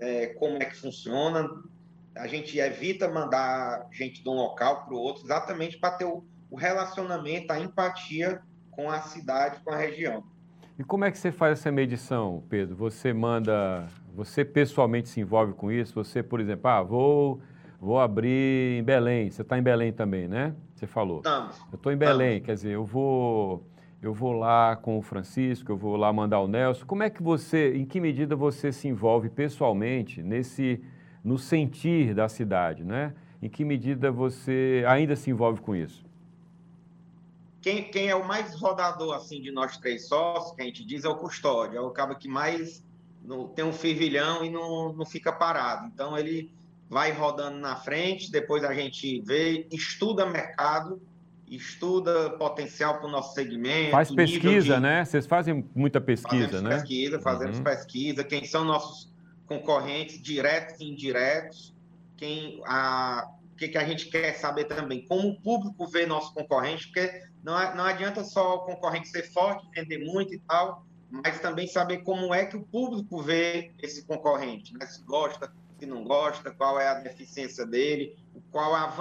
é, 0.00 0.28
como 0.28 0.56
é 0.56 0.64
que 0.64 0.76
funciona, 0.76 1.48
a 2.16 2.26
gente 2.26 2.58
evita 2.58 3.08
mandar 3.08 3.86
gente 3.92 4.22
de 4.22 4.28
um 4.28 4.34
local 4.34 4.84
para 4.84 4.94
o 4.94 4.98
outro, 4.98 5.24
exatamente 5.24 5.78
para 5.78 5.92
ter 5.92 6.04
o, 6.04 6.24
o 6.50 6.56
relacionamento, 6.56 7.52
a 7.52 7.60
empatia 7.60 8.42
com 8.70 8.90
a 8.90 9.00
cidade, 9.02 9.60
com 9.62 9.70
a 9.70 9.76
região. 9.76 10.24
E 10.78 10.84
como 10.84 11.04
é 11.04 11.10
que 11.10 11.18
você 11.18 11.32
faz 11.32 11.58
essa 11.58 11.72
medição, 11.72 12.44
Pedro? 12.48 12.76
Você 12.76 13.12
manda, 13.12 13.88
você 14.18 14.44
pessoalmente 14.44 15.08
se 15.08 15.20
envolve 15.20 15.52
com 15.52 15.70
isso? 15.70 15.94
Você, 15.94 16.24
por 16.24 16.40
exemplo, 16.40 16.68
ah, 16.68 16.82
vou, 16.82 17.40
vou 17.80 18.00
abrir 18.00 18.80
em 18.80 18.82
Belém. 18.82 19.30
Você 19.30 19.42
está 19.42 19.56
em 19.56 19.62
Belém 19.62 19.92
também, 19.92 20.26
né? 20.26 20.56
Você 20.74 20.88
falou. 20.88 21.18
Estamos. 21.18 21.56
Eu 21.70 21.76
estou 21.76 21.92
em 21.92 21.96
Belém, 21.96 22.38
Estamos. 22.38 22.46
quer 22.46 22.54
dizer, 22.54 22.72
eu 22.72 22.84
vou, 22.84 23.64
eu 24.02 24.12
vou 24.12 24.32
lá 24.32 24.74
com 24.74 24.98
o 24.98 25.02
Francisco, 25.02 25.70
eu 25.70 25.76
vou 25.76 25.96
lá 25.96 26.12
mandar 26.12 26.40
o 26.40 26.48
Nelson. 26.48 26.84
Como 26.84 27.04
é 27.04 27.10
que 27.10 27.22
você, 27.22 27.76
em 27.76 27.84
que 27.84 28.00
medida 28.00 28.34
você 28.34 28.72
se 28.72 28.88
envolve 28.88 29.28
pessoalmente 29.28 30.20
nesse, 30.20 30.82
no 31.22 31.38
sentir 31.38 32.12
da 32.12 32.28
cidade, 32.28 32.82
né? 32.82 33.14
Em 33.40 33.48
que 33.48 33.64
medida 33.64 34.10
você 34.10 34.84
ainda 34.88 35.14
se 35.14 35.30
envolve 35.30 35.60
com 35.60 35.76
isso? 35.76 36.04
Quem, 37.60 37.84
quem 37.84 38.08
é 38.08 38.16
o 38.16 38.26
mais 38.26 38.52
rodador 38.56 39.14
assim 39.14 39.40
de 39.40 39.52
nós 39.52 39.76
três 39.76 40.08
sócios, 40.08 40.56
que 40.56 40.62
a 40.62 40.64
gente 40.64 40.84
diz, 40.84 41.04
é 41.04 41.08
o 41.08 41.14
custódio, 41.14 41.78
é 41.78 41.80
o 41.80 41.90
cara 41.90 42.16
que 42.16 42.26
mais 42.26 42.82
no, 43.28 43.48
tem 43.48 43.64
um 43.64 43.72
fervilhão 43.72 44.42
e 44.42 44.48
não, 44.48 44.92
não 44.94 45.04
fica 45.04 45.30
parado. 45.30 45.86
Então 45.86 46.16
ele 46.16 46.50
vai 46.88 47.12
rodando 47.12 47.58
na 47.58 47.76
frente, 47.76 48.32
depois 48.32 48.64
a 48.64 48.72
gente 48.72 49.20
vê, 49.20 49.68
estuda 49.70 50.24
mercado, 50.24 51.00
estuda 51.46 52.30
potencial 52.30 52.98
para 52.98 53.06
o 53.06 53.10
nosso 53.10 53.34
segmento. 53.34 53.90
Faz 53.90 54.10
pesquisa, 54.10 54.76
de... 54.76 54.80
né? 54.80 55.04
Vocês 55.04 55.26
fazem 55.26 55.68
muita 55.74 56.00
pesquisa, 56.00 56.46
fazemos 56.46 56.62
né? 56.62 56.76
Pesquisa, 56.76 57.20
fazemos 57.20 57.58
uhum. 57.58 57.64
pesquisa, 57.64 58.24
quem 58.24 58.44
são 58.44 58.64
nossos 58.64 59.12
concorrentes 59.46 60.20
diretos 60.22 60.80
e 60.80 60.84
indiretos, 60.84 61.74
quem 62.16 62.62
a, 62.64 63.28
que, 63.58 63.68
que 63.68 63.78
a 63.78 63.84
gente 63.84 64.06
quer 64.06 64.32
saber 64.34 64.64
também, 64.64 65.04
como 65.06 65.28
o 65.28 65.40
público 65.40 65.86
vê 65.86 66.06
nosso 66.06 66.32
concorrente, 66.32 66.86
porque 66.86 67.22
não, 67.44 67.52
não 67.76 67.84
adianta 67.84 68.24
só 68.24 68.56
o 68.56 68.58
concorrente 68.60 69.08
ser 69.08 69.30
forte, 69.30 69.66
vender 69.74 69.98
muito 69.98 70.32
e 70.34 70.38
tal, 70.40 70.86
mas 71.10 71.40
também 71.40 71.66
saber 71.66 71.98
como 71.98 72.34
é 72.34 72.44
que 72.44 72.56
o 72.56 72.62
público 72.62 73.22
vê 73.22 73.72
esse 73.82 74.04
concorrente, 74.04 74.76
né? 74.76 74.86
se 74.86 75.02
gosta, 75.02 75.52
se 75.78 75.86
não 75.86 76.04
gosta, 76.04 76.50
qual 76.50 76.78
é 76.78 76.88
a 76.88 76.94
deficiência 76.94 77.64
dele, 77.64 78.16
qual 78.50 78.74
a 78.74 78.94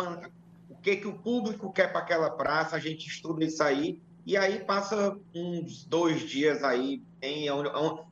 o 0.69 0.75
que, 0.75 0.97
que 0.97 1.07
o 1.07 1.17
público 1.17 1.71
quer 1.71 1.91
para 1.91 2.01
aquela 2.01 2.29
praça, 2.29 2.75
a 2.75 2.79
gente 2.79 3.07
estuda 3.07 3.43
isso 3.43 3.61
aí, 3.63 3.99
e 4.25 4.35
aí 4.35 4.59
passa 4.59 5.17
uns 5.33 5.85
dois 5.85 6.21
dias 6.21 6.63
aí, 6.63 7.01
em, 7.21 7.47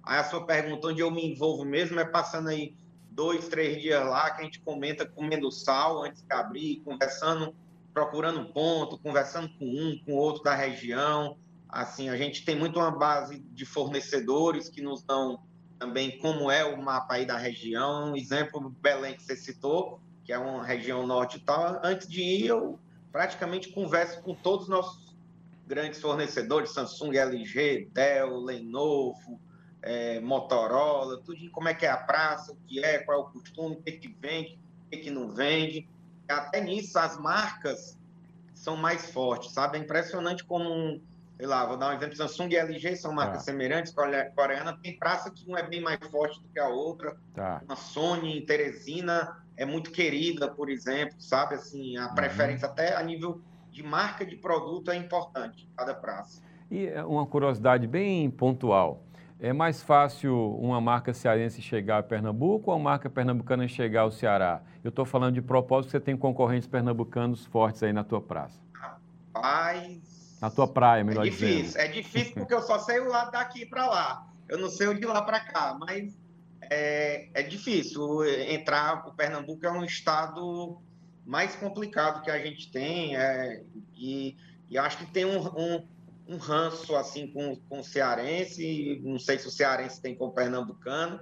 a 0.04 0.24
sua 0.24 0.46
pergunta, 0.46 0.88
onde 0.88 1.02
eu 1.02 1.12
me 1.12 1.32
envolvo 1.32 1.66
mesmo, 1.66 2.00
é 2.00 2.06
passando 2.06 2.50
aí 2.50 2.74
dois, 3.12 3.48
três 3.48 3.82
dias 3.82 4.06
lá, 4.06 4.30
que 4.32 4.42
a 4.42 4.46
gente 4.46 4.60
comenta 4.60 5.06
comendo 5.06 5.52
sal 5.52 6.04
antes 6.04 6.22
de 6.22 6.34
abrir, 6.34 6.82
conversando, 6.84 7.56
procurando 7.94 8.46
ponto, 8.52 8.98
conversando 8.98 9.50
com 9.58 9.66
um, 9.66 10.02
com 10.06 10.14
outro 10.14 10.44
da 10.44 10.54
região. 10.54 11.38
Assim, 11.70 12.10
a 12.10 12.18
gente 12.18 12.46
tem 12.46 12.56
muito 12.56 12.80
uma 12.80 12.92
base 12.92 13.40
de 13.40 13.66
fornecedores 13.66 14.70
que 14.70 14.82
nos 14.82 15.04
dão 15.04 15.40
também 15.78 16.18
como 16.20 16.50
é 16.50 16.64
o 16.64 16.82
mapa 16.82 17.16
aí 17.16 17.26
da 17.26 17.38
região. 17.38 18.12
Um 18.12 18.16
exemplo, 18.16 18.74
Belém, 18.82 19.16
que 19.16 19.24
você 19.24 19.36
citou, 19.36 20.00
que 20.24 20.32
é 20.32 20.38
uma 20.38 20.64
região 20.64 21.06
norte 21.06 21.38
e 21.38 21.42
tal. 21.42 21.80
Antes 21.84 22.08
de 22.08 22.22
ir, 22.22 22.48
eu 22.48 22.80
praticamente 23.12 23.70
converso 23.70 24.22
com 24.22 24.34
todos 24.34 24.64
os 24.64 24.70
nossos 24.70 25.16
grandes 25.68 26.00
fornecedores, 26.00 26.72
Samsung, 26.72 27.18
LG, 27.18 27.90
Dell, 27.92 28.40
Lenovo, 28.40 29.40
é, 29.82 30.20
Motorola, 30.20 31.22
tudo 31.22 31.50
como 31.52 31.68
é 31.68 31.74
que 31.74 31.86
é 31.86 31.90
a 31.90 31.98
praça, 31.98 32.52
o 32.52 32.58
que 32.68 32.84
é, 32.84 33.00
qual 33.00 33.20
é 33.20 33.22
o 33.22 33.26
costume, 33.26 33.76
o 33.76 33.82
que, 33.82 33.92
que 33.94 34.16
vende, 34.20 34.60
o 34.86 34.90
que, 34.90 34.98
que 34.98 35.10
não 35.10 35.30
vende. 35.30 35.88
Até 36.28 36.62
nisso, 36.62 36.98
as 36.98 37.18
marcas 37.18 37.98
são 38.54 38.76
mais 38.76 39.12
fortes, 39.12 39.52
sabe? 39.52 39.78
É 39.78 39.82
impressionante 39.82 40.44
como, 40.44 41.00
sei 41.38 41.46
lá, 41.46 41.66
vou 41.66 41.78
dar 41.78 41.90
um 41.90 41.94
exemplo, 41.94 42.16
Samsung 42.16 42.50
e 42.50 42.56
LG 42.56 42.96
são 42.96 43.14
marcas 43.14 43.42
ah. 43.42 43.46
semelhantes, 43.46 43.94
coreana, 44.36 44.78
tem 44.82 44.98
praça 44.98 45.30
que 45.30 45.50
um 45.50 45.58
é 45.58 45.64
bem 45.64 45.82
mais 45.82 46.00
forte 46.10 46.42
do 46.42 46.48
que 46.50 46.60
a 46.60 46.70
outra. 46.70 47.18
Tá. 47.34 47.62
A 47.68 47.76
Sony 47.76 48.38
em 48.38 48.46
Teresina 48.46 49.44
é 49.58 49.66
muito 49.66 49.92
querida, 49.92 50.50
por 50.50 50.70
exemplo, 50.70 51.16
sabe? 51.20 51.56
Assim, 51.56 51.98
a 51.98 52.08
uhum. 52.08 52.16
preferência 52.16 52.68
até 52.68 52.96
a 52.96 53.04
nível 53.04 53.42
de 53.70 53.84
marca 53.84 54.26
de 54.26 54.38
produto 54.38 54.92
é 54.92 54.96
importante, 54.96 55.70
cada 55.76 55.94
praça. 55.94 56.42
E 56.72 56.88
é 56.88 57.04
uma 57.04 57.26
curiosidade 57.26 57.86
bem 57.86 58.30
pontual. 58.30 59.04
É 59.38 59.52
mais 59.52 59.84
fácil 59.84 60.56
uma 60.58 60.80
marca 60.80 61.14
cearense 61.14 61.62
chegar 61.62 61.98
a 61.98 62.04
Pernambuco 62.04 62.72
ou 62.72 62.78
a 62.78 62.80
marca 62.80 63.10
pernambucana 63.10 63.68
chegar 63.68 64.02
ao 64.02 64.12
Ceará? 64.12 64.62
Eu 64.82 64.90
estou 64.90 65.06
falando 65.06 65.34
de 65.34 65.42
propósito, 65.42 65.92
você 65.92 66.00
tem 66.00 66.16
concorrentes 66.16 66.68
pernambucanos 66.68 67.46
fortes 67.46 67.84
aí 67.84 67.92
na 67.92 68.04
tua 68.04 68.22
praça. 68.22 68.58
Rapaz... 68.74 70.15
Na 70.46 70.52
tua 70.52 70.68
praia, 70.68 71.04
melhor 71.04 71.26
é 71.26 71.30
difícil, 71.30 71.64
dizendo. 71.64 71.82
É 71.82 71.88
difícil 71.88 72.34
porque 72.36 72.54
eu 72.54 72.62
só 72.62 72.78
sei 72.78 73.00
o 73.00 73.08
lado 73.08 73.32
daqui 73.32 73.66
para 73.66 73.88
lá. 73.88 74.28
Eu 74.48 74.60
não 74.60 74.70
sei 74.70 74.88
o 74.88 74.94
de 74.94 75.04
lá 75.04 75.24
para 75.24 75.40
cá, 75.40 75.76
mas 75.80 76.16
é, 76.62 77.30
é 77.34 77.42
difícil 77.42 78.24
entrar. 78.24 79.08
O 79.08 79.14
Pernambuco 79.14 79.66
é 79.66 79.72
um 79.72 79.84
estado 79.84 80.80
mais 81.26 81.56
complicado 81.56 82.22
que 82.22 82.30
a 82.30 82.38
gente 82.38 82.72
tem 82.72 83.18
é, 83.18 83.64
e, 83.96 84.38
e 84.70 84.78
acho 84.78 85.00
que 85.00 85.06
tem 85.08 85.26
um, 85.26 85.40
um 85.40 85.88
um 86.28 86.38
ranço 86.38 86.96
assim 86.96 87.28
com, 87.28 87.56
com 87.70 87.82
o 87.82 87.84
cearense, 87.84 89.00
não 89.04 89.20
sei 89.20 89.38
se 89.38 89.48
o 89.48 89.52
cearense 89.52 90.02
tem 90.02 90.16
com 90.16 90.26
o 90.26 90.32
pernambucano, 90.32 91.20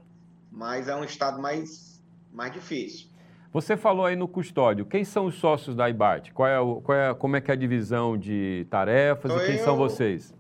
mas 0.50 0.88
é 0.88 0.96
um 0.96 1.04
estado 1.04 1.42
mais, 1.42 2.02
mais 2.32 2.54
difícil. 2.54 3.10
Você 3.54 3.78
falou 3.78 4.08
aí 4.08 4.16
no 4.16 4.28
custódio. 4.28 4.84
Quem 4.84 5.06
são 5.06 5.28
os 5.28 5.36
sócios 5.36 5.76
da 5.76 5.88
IBAT? 5.88 6.34
Qual 6.34 6.50
é, 6.50 6.60
o, 6.60 6.82
qual 6.82 6.98
é 6.98 7.14
como 7.14 7.36
é 7.36 7.42
que 7.42 7.52
é 7.52 7.54
a 7.54 7.58
divisão 7.58 8.18
de 8.18 8.66
tarefas 8.68 9.32
sou 9.32 9.42
e 9.42 9.46
quem 9.46 9.56
eu, 9.58 9.64
são 9.64 9.78
vocês? 9.78 10.34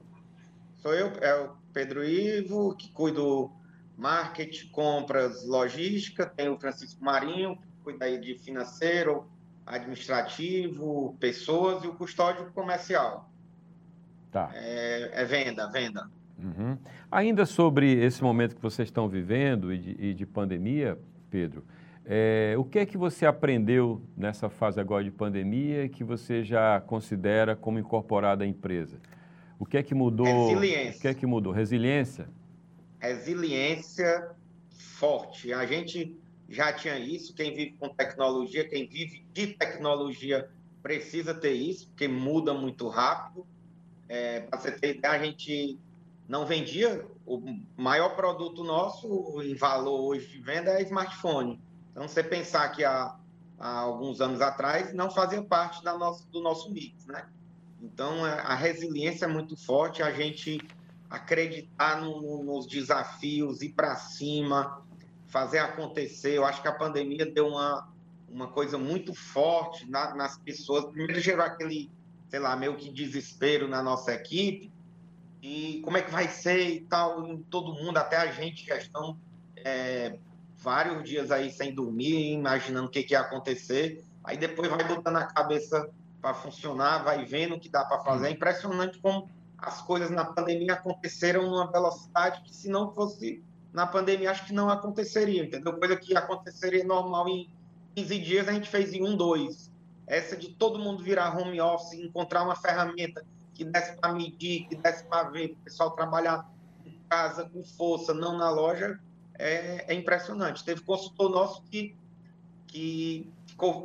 Sou 0.78 0.96
eu, 0.96 1.12
é 1.22 1.36
o 1.36 1.52
Pedro 1.72 2.04
Ivo, 2.04 2.76
que 2.76 2.92
cuido 2.92 3.52
marketing, 3.96 4.68
compras, 4.70 5.48
logística. 5.48 6.26
Tem 6.26 6.50
o 6.50 6.60
Francisco 6.60 7.06
Marinho, 7.06 7.56
que 7.56 7.84
cuida 7.84 8.06
aí 8.06 8.20
de 8.20 8.34
financeiro, 8.40 9.30
administrativo, 9.64 11.16
pessoas 11.20 11.84
e 11.84 11.88
o 11.88 11.94
custódio 11.94 12.52
comercial. 12.52 13.30
Tá. 14.32 14.50
É, 14.56 15.22
é 15.22 15.24
venda, 15.24 15.70
venda. 15.70 16.10
Uhum. 16.40 16.76
Ainda 17.12 17.46
sobre 17.46 17.94
esse 18.04 18.24
momento 18.24 18.56
que 18.56 18.62
vocês 18.62 18.88
estão 18.88 19.08
vivendo 19.08 19.72
e 19.72 19.78
de, 19.78 19.96
e 20.00 20.14
de 20.16 20.26
pandemia, 20.26 20.98
Pedro, 21.30 21.64
é, 22.06 22.56
o 22.58 22.66
que 22.66 22.80
é 22.80 22.86
que 22.86 22.98
você 22.98 23.26
aprendeu 23.26 24.02
nessa 24.16 24.50
fase 24.50 24.80
agora 24.80 25.04
de 25.04 25.12
pandemia 25.12 25.88
que 25.88 26.04
você 26.04 26.44
já 26.44 26.82
considera 26.82 27.56
como 27.56 27.80
incorporado 27.80 28.44
à 28.44 28.48
empresa? 28.48 29.00
O 29.58 29.66
que 29.66 29.78
é 29.78 29.84
que 29.84 29.96
mudou? 29.96 30.26
Resiliência. 30.26 30.98
O 30.98 31.02
que 31.02 31.08
é 31.08 31.14
que 31.14 31.26
mudou? 31.26 31.54
Resiliência? 31.54 32.30
Resiliência 33.00 34.32
forte. 34.70 35.54
A 35.54 35.66
gente 35.66 36.18
já 36.50 36.74
tinha 36.74 37.00
isso. 37.00 37.34
Quem 37.34 37.54
vive 37.54 37.76
com 37.80 37.88
tecnologia, 37.90 38.68
quem 38.68 38.88
vive 38.88 39.26
de 39.32 39.48
tecnologia, 39.48 40.50
precisa 40.82 41.34
ter 41.34 41.54
isso, 41.54 41.88
porque 41.88 42.08
muda 42.08 42.54
muito 42.54 42.90
rápido. 42.90 43.48
É, 44.10 44.42
Para 44.42 44.60
você 44.60 44.72
ter 44.72 44.98
ideia, 44.98 45.14
a 45.14 45.24
gente 45.24 45.80
não 46.28 46.46
vendia. 46.46 47.06
O 47.26 47.42
maior 47.78 48.16
produto 48.18 48.64
nosso 48.64 49.42
em 49.42 49.56
valor 49.56 50.02
hoje 50.02 50.28
de 50.28 50.40
venda 50.40 50.72
é 50.72 50.84
smartphone. 50.84 51.62
Então, 51.94 52.08
você 52.08 52.24
pensar 52.24 52.70
que 52.70 52.84
há, 52.84 53.16
há 53.60 53.80
alguns 53.80 54.20
anos 54.20 54.42
atrás 54.42 54.94
não 54.94 55.12
fazia 55.12 55.42
parte 55.44 55.82
da 55.84 55.94
do 55.94 56.42
nosso 56.42 56.72
mix, 56.74 57.06
né? 57.06 57.30
Então, 57.80 58.26
é, 58.26 58.40
a 58.40 58.56
resiliência 58.56 59.26
é 59.26 59.28
muito 59.28 59.56
forte, 59.56 60.02
a 60.02 60.12
gente 60.12 60.60
acreditar 61.10 62.02
no, 62.02 62.44
nos 62.44 62.66
desafios, 62.66 63.62
ir 63.62 63.70
para 63.70 63.96
cima, 63.96 64.82
fazer 65.28 65.60
acontecer. 65.60 66.36
Eu 66.36 66.46
acho 66.46 66.62
que 66.62 66.68
a 66.68 66.74
pandemia 66.74 67.26
deu 67.26 67.48
uma, 67.48 67.88
uma 68.28 68.48
coisa 68.48 68.80
muito 68.80 69.14
forte 69.14 69.88
na, 69.88 70.16
nas 70.16 70.40
pessoas. 70.40 70.86
Primeiro 70.86 71.20
gerou 71.22 71.46
aquele, 71.46 71.92
sei 72.30 72.40
lá, 72.40 72.56
meio 72.56 72.76
que 72.76 72.90
desespero 72.90 73.68
na 73.68 73.84
nossa 73.84 74.12
equipe. 74.12 74.72
E 75.40 75.82
como 75.84 75.98
é 75.98 76.02
que 76.02 76.10
vai 76.10 76.28
ser 76.28 76.70
e 76.70 76.82
tal, 76.82 77.38
todo 77.50 77.74
mundo, 77.74 77.98
até 77.98 78.16
a 78.16 78.32
gente, 78.32 78.66
questão 78.66 79.20
é, 79.58 80.18
vários 80.64 81.04
dias 81.04 81.30
aí 81.30 81.52
sem 81.52 81.76
dormir, 81.76 82.32
imaginando 82.32 82.88
o 82.88 82.90
que, 82.90 83.04
que 83.04 83.14
ia 83.14 83.20
acontecer. 83.20 84.04
Aí 84.24 84.38
depois 84.38 84.70
vai 84.70 84.84
botando 84.88 85.18
a 85.18 85.26
cabeça 85.26 85.90
para 86.22 86.34
funcionar, 86.34 87.04
vai 87.04 87.26
vendo 87.26 87.56
o 87.56 87.60
que 87.60 87.70
dá 87.70 87.84
para 87.84 88.00
fazer. 88.00 88.28
É 88.28 88.32
impressionante 88.32 88.98
como 89.00 89.30
as 89.58 89.82
coisas 89.82 90.10
na 90.10 90.24
pandemia 90.24 90.74
aconteceram 90.74 91.50
numa 91.50 91.70
velocidade 91.70 92.42
que, 92.44 92.56
se 92.56 92.70
não 92.70 92.94
fosse 92.94 93.44
na 93.74 93.86
pandemia, 93.86 94.32
acho 94.32 94.46
que 94.46 94.54
não 94.54 94.70
aconteceria, 94.70 95.44
entendeu? 95.44 95.74
Coisa 95.74 95.98
que 95.98 96.16
aconteceria 96.16 96.84
normal 96.86 97.28
em 97.28 97.50
15 97.96 98.20
dias, 98.20 98.48
a 98.48 98.54
gente 98.54 98.70
fez 98.70 98.94
em 98.94 99.04
um, 99.04 99.18
dois. 99.18 99.72
Essa 100.08 100.38
de 100.38 100.50
todo 100.50 100.80
mundo 100.80 101.04
virar 101.04 101.38
home 101.38 101.60
office, 101.60 101.94
encontrar 101.94 102.44
uma 102.44 102.56
ferramenta 102.56 103.26
que 103.54 103.66
desse 103.66 103.96
para 103.98 104.14
medir, 104.14 104.68
que 104.68 104.76
desse 104.76 105.04
para 105.06 105.30
ver, 105.30 105.52
o 105.52 105.56
pessoal 105.58 105.92
trabalhar 105.92 106.50
em 106.86 106.98
casa 107.10 107.50
com 107.50 107.64
força, 107.64 108.14
não 108.14 108.38
na 108.38 108.50
loja, 108.50 109.00
é, 109.38 109.94
é 109.94 109.96
impressionante. 109.96 110.64
Teve 110.64 110.82
consultor 110.82 111.30
nosso 111.30 111.64
que, 111.64 111.96
que 112.68 113.28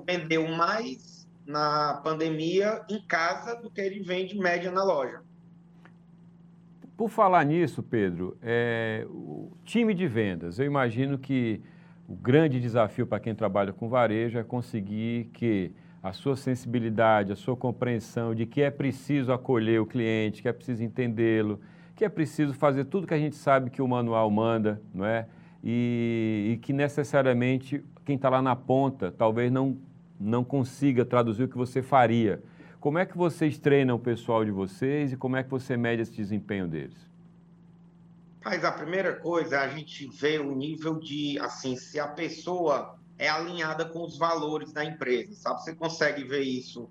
vendeu 0.06 0.48
mais 0.48 1.26
na 1.46 2.00
pandemia 2.04 2.82
em 2.90 3.00
casa 3.02 3.56
do 3.56 3.70
que 3.70 3.80
ele 3.80 4.00
vende 4.00 4.38
média 4.38 4.70
na 4.70 4.84
loja. 4.84 5.22
Por 6.96 7.08
falar 7.08 7.44
nisso, 7.44 7.82
Pedro, 7.82 8.36
é, 8.42 9.06
o 9.08 9.52
time 9.64 9.94
de 9.94 10.06
vendas, 10.06 10.58
eu 10.58 10.66
imagino 10.66 11.16
que 11.16 11.62
o 12.08 12.14
grande 12.14 12.60
desafio 12.60 13.06
para 13.06 13.20
quem 13.20 13.34
trabalha 13.34 13.72
com 13.72 13.88
varejo 13.88 14.38
é 14.38 14.42
conseguir 14.42 15.30
que 15.32 15.72
a 16.02 16.12
sua 16.12 16.36
sensibilidade, 16.36 17.32
a 17.32 17.36
sua 17.36 17.56
compreensão 17.56 18.34
de 18.34 18.46
que 18.46 18.62
é 18.62 18.70
preciso 18.70 19.32
acolher 19.32 19.80
o 19.80 19.86
cliente, 19.86 20.42
que 20.42 20.48
é 20.48 20.52
preciso 20.52 20.82
entendê-lo, 20.82 21.60
que 21.98 22.04
é 22.04 22.08
preciso 22.08 22.54
fazer 22.54 22.84
tudo 22.84 23.06
que 23.06 23.12
a 23.14 23.18
gente 23.18 23.36
sabe 23.36 23.70
que 23.70 23.82
o 23.82 23.88
manual 23.88 24.30
manda, 24.30 24.80
não 24.94 25.04
é? 25.04 25.26
e, 25.62 26.52
e 26.52 26.56
que 26.58 26.72
necessariamente 26.72 27.84
quem 28.04 28.16
está 28.16 28.28
lá 28.28 28.40
na 28.40 28.54
ponta 28.54 29.12
talvez 29.16 29.50
não, 29.50 29.76
não 30.18 30.44
consiga 30.44 31.04
traduzir 31.04 31.44
o 31.44 31.48
que 31.48 31.56
você 31.56 31.82
faria. 31.82 32.42
Como 32.80 32.98
é 32.98 33.04
que 33.04 33.16
vocês 33.16 33.58
treinam 33.58 33.96
o 33.96 33.98
pessoal 33.98 34.44
de 34.44 34.50
vocês 34.50 35.12
e 35.12 35.16
como 35.16 35.36
é 35.36 35.42
que 35.42 35.50
você 35.50 35.76
mede 35.76 36.02
esse 36.02 36.12
desempenho 36.12 36.68
deles? 36.68 36.96
Mas 38.44 38.64
a 38.64 38.70
primeira 38.70 39.16
coisa 39.16 39.60
a 39.60 39.68
gente 39.68 40.08
ver 40.08 40.40
o 40.40 40.54
nível 40.54 40.98
de, 40.98 41.38
assim, 41.40 41.76
se 41.76 41.98
a 41.98 42.06
pessoa 42.06 42.96
é 43.18 43.28
alinhada 43.28 43.84
com 43.84 44.04
os 44.04 44.16
valores 44.16 44.72
da 44.72 44.84
empresa, 44.84 45.34
sabe? 45.34 45.60
Você 45.60 45.74
consegue 45.74 46.22
ver 46.22 46.42
isso 46.42 46.88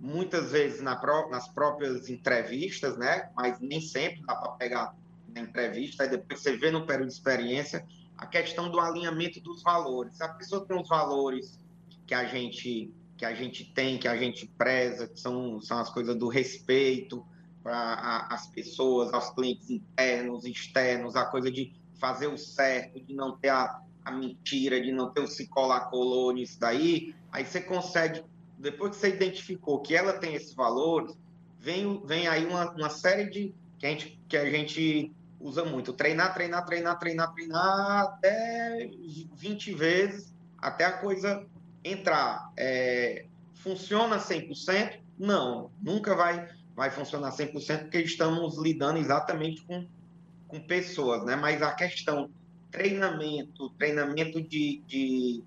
muitas 0.00 0.50
vezes 0.50 0.80
na 0.80 0.98
nas 1.30 1.46
próprias 1.48 2.08
entrevistas, 2.08 2.96
né? 2.96 3.30
Mas 3.36 3.60
nem 3.60 3.80
sempre 3.80 4.22
dá 4.26 4.34
para 4.34 4.52
pegar 4.52 4.94
na 5.28 5.42
entrevista, 5.42 6.02
aí 6.02 6.08
depois 6.08 6.40
você 6.40 6.56
vê 6.56 6.70
no 6.70 6.86
período 6.86 7.08
de 7.08 7.14
experiência 7.14 7.86
a 8.16 8.26
questão 8.26 8.70
do 8.70 8.80
alinhamento 8.80 9.40
dos 9.40 9.62
valores. 9.62 10.16
Se 10.16 10.22
a 10.22 10.28
pessoa 10.28 10.64
tem 10.66 10.80
os 10.80 10.88
valores 10.88 11.58
que 12.06 12.14
a 12.14 12.24
gente 12.24 12.92
que 13.16 13.26
a 13.26 13.34
gente 13.34 13.66
tem, 13.74 13.98
que 13.98 14.08
a 14.08 14.16
gente 14.16 14.46
preza, 14.56 15.06
que 15.06 15.20
são, 15.20 15.60
são 15.60 15.78
as 15.78 15.90
coisas 15.90 16.16
do 16.16 16.26
respeito 16.26 17.22
para 17.62 18.26
as 18.30 18.46
pessoas, 18.46 19.12
aos 19.12 19.28
clientes 19.34 19.68
internos, 19.68 20.46
externos, 20.46 21.14
a 21.14 21.26
coisa 21.26 21.50
de 21.50 21.70
fazer 22.00 22.28
o 22.28 22.38
certo, 22.38 22.98
de 22.98 23.12
não 23.12 23.36
ter 23.36 23.50
a, 23.50 23.82
a 24.06 24.10
mentira, 24.10 24.80
de 24.80 24.90
não 24.90 25.10
ter 25.12 25.20
o 25.20 25.26
se 25.26 25.46
colar 25.48 25.90
colou 25.90 26.32
nisso 26.32 26.58
daí, 26.58 27.14
aí 27.30 27.44
você 27.44 27.60
consegue, 27.60 28.24
depois 28.60 28.92
que 28.92 28.96
você 28.98 29.08
identificou 29.08 29.80
que 29.80 29.94
ela 29.94 30.12
tem 30.12 30.34
esses 30.34 30.54
valores, 30.54 31.16
vem, 31.58 32.00
vem 32.04 32.28
aí 32.28 32.46
uma, 32.46 32.70
uma 32.72 32.90
série 32.90 33.28
de 33.30 33.54
que 33.78 33.86
a 33.86 33.90
gente, 33.90 34.20
que 34.28 34.36
a 34.36 34.50
gente 34.50 35.12
usa 35.40 35.64
muito. 35.64 35.92
Treinar, 35.92 36.34
treinar, 36.34 36.66
treinar, 36.66 36.98
treinar, 36.98 37.32
treinar 37.32 38.00
até 38.02 38.90
20 39.34 39.74
vezes, 39.74 40.34
até 40.58 40.84
a 40.84 40.98
coisa 40.98 41.46
entrar. 41.82 42.52
É, 42.56 43.24
funciona 43.54 44.18
100%? 44.18 45.00
Não, 45.18 45.70
nunca 45.82 46.14
vai, 46.14 46.48
vai 46.76 46.90
funcionar 46.90 47.32
100% 47.32 47.82
porque 47.82 48.00
estamos 48.00 48.58
lidando 48.58 48.98
exatamente 48.98 49.62
com, 49.62 49.86
com 50.46 50.60
pessoas, 50.60 51.24
né? 51.24 51.34
Mas 51.36 51.62
a 51.62 51.72
questão 51.72 52.30
treinamento, 52.70 53.70
treinamento 53.70 54.40
de, 54.40 54.82
de 54.86 55.42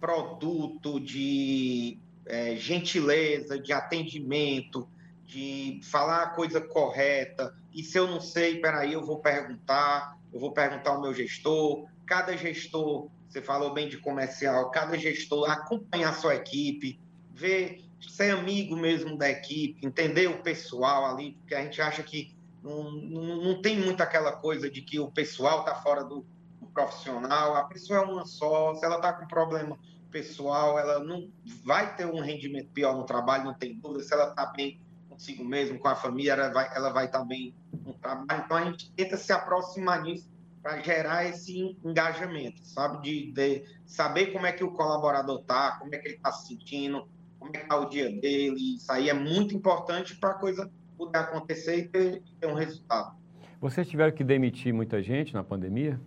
produto, 0.00 1.00
de 1.00 1.98
é, 2.28 2.54
gentileza, 2.56 3.58
de 3.58 3.72
atendimento, 3.72 4.88
de 5.24 5.80
falar 5.82 6.22
a 6.22 6.30
coisa 6.30 6.60
correta, 6.60 7.54
e 7.72 7.82
se 7.82 7.98
eu 7.98 8.06
não 8.06 8.20
sei, 8.20 8.60
peraí, 8.60 8.92
eu 8.92 9.04
vou 9.04 9.18
perguntar, 9.18 10.16
eu 10.32 10.40
vou 10.40 10.52
perguntar 10.52 10.90
ao 10.90 11.00
meu 11.00 11.12
gestor. 11.12 11.86
Cada 12.06 12.36
gestor, 12.36 13.08
você 13.28 13.42
falou 13.42 13.72
bem 13.72 13.88
de 13.88 13.98
comercial, 13.98 14.70
cada 14.70 14.96
gestor 14.96 15.50
acompanhar 15.50 16.14
sua 16.14 16.34
equipe, 16.34 16.98
ver, 17.32 17.84
ser 18.00 18.30
amigo 18.30 18.76
mesmo 18.76 19.16
da 19.16 19.28
equipe, 19.30 19.86
entender 19.86 20.28
o 20.28 20.42
pessoal 20.42 21.06
ali, 21.06 21.32
porque 21.40 21.54
a 21.54 21.62
gente 21.62 21.80
acha 21.80 22.02
que 22.02 22.34
não, 22.62 22.90
não, 22.90 23.36
não 23.36 23.62
tem 23.62 23.78
muito 23.78 24.02
aquela 24.02 24.32
coisa 24.32 24.70
de 24.70 24.82
que 24.82 24.98
o 24.98 25.10
pessoal 25.10 25.60
está 25.60 25.74
fora 25.76 26.02
do, 26.04 26.26
do, 26.60 26.66
profissional, 26.68 27.54
a 27.54 27.64
pessoa 27.64 28.00
é 28.00 28.02
uma 28.02 28.24
só, 28.24 28.74
se 28.74 28.84
ela 28.84 28.96
está 28.96 29.12
com 29.12 29.26
problema 29.26 29.78
pessoal, 30.10 30.78
ela 30.78 31.02
não 31.04 31.30
vai 31.64 31.94
ter 31.96 32.06
um 32.06 32.20
rendimento 32.20 32.70
pior 32.70 32.96
no 32.96 33.04
trabalho, 33.04 33.44
não 33.44 33.54
tem 33.54 33.78
dúvida, 33.78 34.02
se 34.02 34.12
ela 34.12 34.30
está 34.30 34.46
bem 34.46 34.80
consigo 35.08 35.44
mesmo, 35.44 35.78
com 35.78 35.88
a 35.88 35.96
família, 35.96 36.32
ela 36.32 36.48
vai, 36.50 36.76
ela 36.76 36.90
vai 36.90 37.06
estar 37.06 37.24
bem 37.24 37.54
no 37.84 37.92
trabalho. 37.94 38.42
Então, 38.44 38.56
a 38.56 38.64
gente 38.64 38.90
tenta 38.92 39.16
se 39.16 39.32
aproximar 39.32 40.02
disso 40.02 40.30
para 40.62 40.80
gerar 40.80 41.24
esse 41.24 41.76
engajamento, 41.84 42.64
sabe? 42.64 43.02
De, 43.02 43.32
de, 43.32 43.64
saber 43.84 44.32
como 44.32 44.46
é 44.46 44.52
que 44.52 44.62
o 44.62 44.70
colaborador 44.70 45.40
está, 45.40 45.72
como 45.78 45.94
é 45.94 45.98
que 45.98 46.08
ele 46.08 46.16
está 46.16 46.30
se 46.30 46.48
sentindo, 46.48 47.08
como 47.38 47.50
é 47.54 47.58
que 47.58 47.64
está 47.64 47.76
o 47.76 47.88
dia 47.88 48.10
dele. 48.20 48.76
Isso 48.76 48.90
aí 48.92 49.08
é 49.08 49.14
muito 49.14 49.54
importante 49.54 50.16
para 50.16 50.30
a 50.30 50.34
coisa 50.34 50.70
poder 50.96 51.18
acontecer 51.18 51.78
e 51.78 51.88
ter, 51.88 52.22
ter 52.40 52.46
um 52.46 52.54
resultado. 52.54 53.16
Vocês 53.60 53.88
tiveram 53.88 54.14
que 54.14 54.22
demitir 54.22 54.72
muita 54.72 55.02
gente 55.02 55.34
na 55.34 55.42
pandemia? 55.42 56.00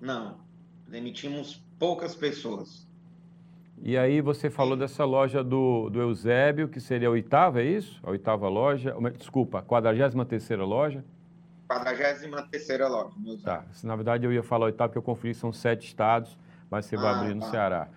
Não, 0.00 0.38
demitimos 0.88 1.64
poucas 1.78 2.14
pessoas. 2.14 2.86
E 3.84 3.98
aí 3.98 4.20
você 4.20 4.48
falou 4.48 4.76
dessa 4.76 5.04
loja 5.04 5.42
do, 5.42 5.90
do 5.90 6.00
Eusébio, 6.00 6.68
que 6.68 6.80
seria 6.80 7.08
a 7.08 7.10
oitava, 7.10 7.60
é 7.60 7.64
isso? 7.64 8.00
A 8.04 8.10
oitava 8.10 8.48
loja, 8.48 8.94
desculpa, 9.18 9.58
a 9.58 9.62
quadragésima 9.62 10.24
terceira 10.24 10.64
loja? 10.64 11.04
43 11.66 12.80
loja. 12.88 13.10
Tá. 13.42 13.64
Na 13.82 13.96
verdade, 13.96 14.24
eu 14.24 14.32
ia 14.32 14.42
falar 14.42 14.66
oitavo, 14.66 14.90
porque 14.90 14.98
eu 14.98 15.02
conferi, 15.02 15.34
são 15.34 15.52
sete 15.52 15.86
estados, 15.86 16.38
mas 16.70 16.86
você 16.86 16.96
ah, 16.96 17.00
vai 17.00 17.14
abrir 17.14 17.34
no 17.34 17.40
tá. 17.40 17.50
Ceará. 17.50 17.88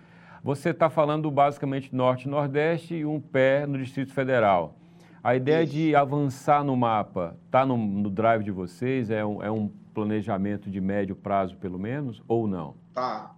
Você 0.42 0.70
está 0.70 0.90
falando 0.90 1.30
basicamente 1.30 1.94
norte 1.94 2.24
e 2.24 2.28
nordeste 2.28 2.94
e 2.94 3.06
um 3.06 3.20
pé 3.20 3.66
no 3.66 3.78
Distrito 3.78 4.12
Federal. 4.12 4.76
A 5.22 5.34
ideia 5.34 5.62
Isso. 5.62 5.72
de 5.72 5.94
avançar 5.94 6.64
no 6.64 6.76
mapa 6.76 7.36
está 7.46 7.66
no, 7.66 7.76
no, 7.76 8.10
drive 8.10 8.44
de 8.44 8.50
vocês? 8.50 9.10
É 9.10 9.24
um, 9.24 9.42
é 9.42 9.50
um 9.50 9.68
planejamento 9.92 10.70
de 10.70 10.80
médio 10.80 11.16
prazo, 11.16 11.56
pelo 11.56 11.78
menos, 11.78 12.22
ou 12.28 12.46
não? 12.46 12.74
Tá. 12.94 13.34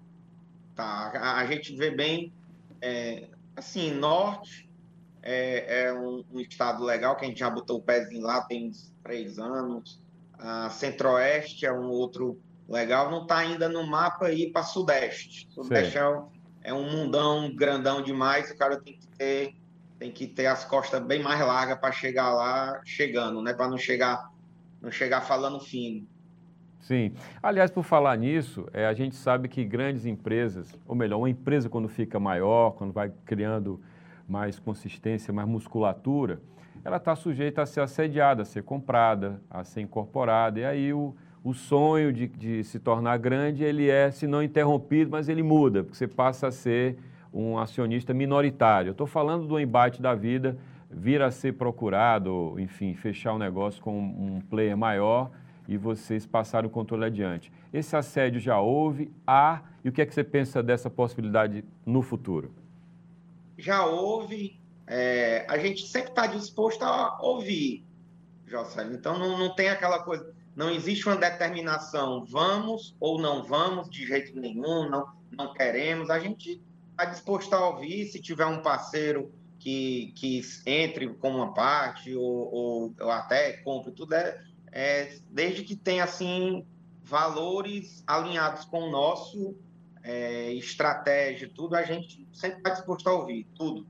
Tá. 0.74 1.12
A, 1.14 1.40
a 1.40 1.46
gente 1.46 1.74
vê 1.74 1.90
bem, 1.90 2.32
é, 2.80 3.28
assim, 3.56 3.92
norte 3.92 4.68
é, 5.22 5.84
é 5.84 5.92
um, 5.92 6.24
um, 6.32 6.40
estado 6.40 6.84
legal, 6.84 7.16
que 7.16 7.24
a 7.24 7.28
gente 7.28 7.40
já 7.40 7.50
botou 7.50 7.78
o 7.78 7.82
pezinho 7.82 8.22
lá 8.22 8.42
tem 8.42 8.68
uns 8.68 8.92
três 9.02 9.38
anos. 9.38 10.00
A 10.38 10.70
Centro-Oeste 10.70 11.66
é 11.66 11.72
um 11.72 11.88
outro 11.88 12.40
legal. 12.68 13.10
Não 13.10 13.22
está 13.22 13.38
ainda 13.38 13.68
no 13.68 13.86
mapa 13.86 14.26
aí 14.26 14.52
para 14.52 14.62
Sudeste. 14.62 15.48
Sudeste 15.50 15.98
é, 15.98 16.22
é 16.62 16.74
um 16.74 16.88
mundão 16.90 17.54
grandão 17.54 18.02
demais. 18.02 18.50
O 18.50 18.56
cara 18.56 18.80
tem 18.80 18.96
que 18.96 19.06
ter 19.08 19.54
tem 19.98 20.12
que 20.12 20.28
ter 20.28 20.46
as 20.46 20.64
costas 20.64 21.02
bem 21.02 21.20
mais 21.20 21.40
largas 21.40 21.76
para 21.80 21.90
chegar 21.90 22.32
lá 22.32 22.80
chegando, 22.84 23.42
né? 23.42 23.52
Para 23.52 23.68
não 23.68 23.76
chegar 23.76 24.30
não 24.80 24.92
chegar 24.92 25.22
falando 25.22 25.58
fino. 25.58 26.06
Sim. 26.80 27.12
Aliás, 27.42 27.70
por 27.70 27.82
falar 27.82 28.16
nisso, 28.16 28.66
é, 28.72 28.86
a 28.86 28.94
gente 28.94 29.16
sabe 29.16 29.48
que 29.48 29.64
grandes 29.64 30.06
empresas, 30.06 30.74
ou 30.86 30.94
melhor, 30.94 31.18
uma 31.18 31.30
empresa 31.30 31.68
quando 31.68 31.88
fica 31.88 32.18
maior, 32.18 32.72
quando 32.72 32.92
vai 32.92 33.12
criando 33.24 33.80
mais 34.28 34.58
consistência, 34.58 35.32
mais 35.32 35.48
musculatura, 35.48 36.40
ela 36.84 36.96
está 36.96 37.14
sujeita 37.16 37.62
a 37.62 37.66
ser 37.66 37.80
assediada, 37.80 38.42
a 38.42 38.44
ser 38.44 38.62
comprada, 38.62 39.40
a 39.50 39.64
ser 39.64 39.80
incorporada. 39.80 40.60
E 40.60 40.64
aí 40.64 40.92
o, 40.92 41.14
o 41.42 41.52
sonho 41.52 42.12
de, 42.12 42.26
de 42.26 42.64
se 42.64 42.78
tornar 42.78 43.18
grande, 43.18 43.64
ele 43.64 43.90
é, 43.90 44.10
se 44.10 44.26
não 44.26 44.42
interrompido, 44.42 45.10
mas 45.10 45.28
ele 45.28 45.42
muda, 45.42 45.82
porque 45.82 45.96
você 45.96 46.06
passa 46.06 46.46
a 46.46 46.52
ser 46.52 46.96
um 47.32 47.58
acionista 47.58 48.14
minoritário. 48.14 48.92
Estou 48.92 49.06
falando 49.06 49.46
do 49.46 49.58
embate 49.58 50.00
da 50.00 50.14
vida, 50.14 50.56
vir 50.90 51.20
a 51.20 51.30
ser 51.30 51.54
procurado, 51.54 52.54
enfim, 52.58 52.94
fechar 52.94 53.32
o 53.32 53.36
um 53.36 53.38
negócio 53.38 53.82
com 53.82 53.98
um 53.98 54.40
player 54.48 54.76
maior 54.76 55.30
e 55.68 55.76
vocês 55.76 56.24
passaram 56.24 56.66
o 56.66 56.70
controle 56.70 57.04
adiante. 57.04 57.52
Esse 57.72 57.94
assédio 57.94 58.40
já 58.40 58.58
houve, 58.58 59.12
há, 59.26 59.62
e 59.84 59.90
o 59.90 59.92
que 59.92 60.00
é 60.00 60.06
que 60.06 60.14
você 60.14 60.24
pensa 60.24 60.62
dessa 60.62 60.88
possibilidade 60.88 61.62
no 61.84 62.00
futuro? 62.00 62.50
Já 63.58 63.84
houve, 63.84 64.58
é, 64.86 65.44
a 65.46 65.58
gente 65.58 65.86
sempre 65.86 66.08
está 66.08 66.26
disposto 66.26 66.82
a 66.82 67.20
ouvir, 67.20 67.84
Jocelyn. 68.46 68.94
Então 68.94 69.18
não, 69.18 69.38
não 69.38 69.54
tem 69.54 69.68
aquela 69.68 70.02
coisa, 70.02 70.32
não 70.56 70.70
existe 70.70 71.06
uma 71.06 71.16
determinação, 71.16 72.24
vamos 72.24 72.96
ou 72.98 73.20
não 73.20 73.44
vamos 73.44 73.90
de 73.90 74.06
jeito 74.06 74.40
nenhum, 74.40 74.88
não, 74.88 75.06
não 75.30 75.52
queremos. 75.52 76.08
A 76.08 76.18
gente 76.18 76.62
está 76.92 77.04
disposto 77.04 77.52
a 77.52 77.68
ouvir 77.68 78.06
se 78.06 78.22
tiver 78.22 78.46
um 78.46 78.62
parceiro 78.62 79.30
que, 79.58 80.12
que 80.16 80.40
entre 80.64 81.08
com 81.14 81.30
uma 81.30 81.52
parte 81.52 82.14
ou, 82.14 82.24
ou, 82.24 82.94
ou 82.98 83.10
até 83.10 83.58
compre 83.58 83.92
tudo, 83.92 84.14
é, 84.14 84.40
é, 84.72 85.18
desde 85.30 85.64
que 85.64 85.76
tenha 85.76 86.04
assim 86.04 86.64
valores 87.02 88.02
alinhados 88.06 88.64
com 88.64 88.88
o 88.88 88.90
nosso 88.90 89.54
é, 90.02 90.52
estratégia, 90.52 91.50
tudo, 91.54 91.74
a 91.74 91.82
gente 91.82 92.26
sempre 92.32 92.58
está 92.58 92.70
disposto 92.70 93.08
a 93.08 93.12
ouvir, 93.12 93.46
tudo. 93.54 93.86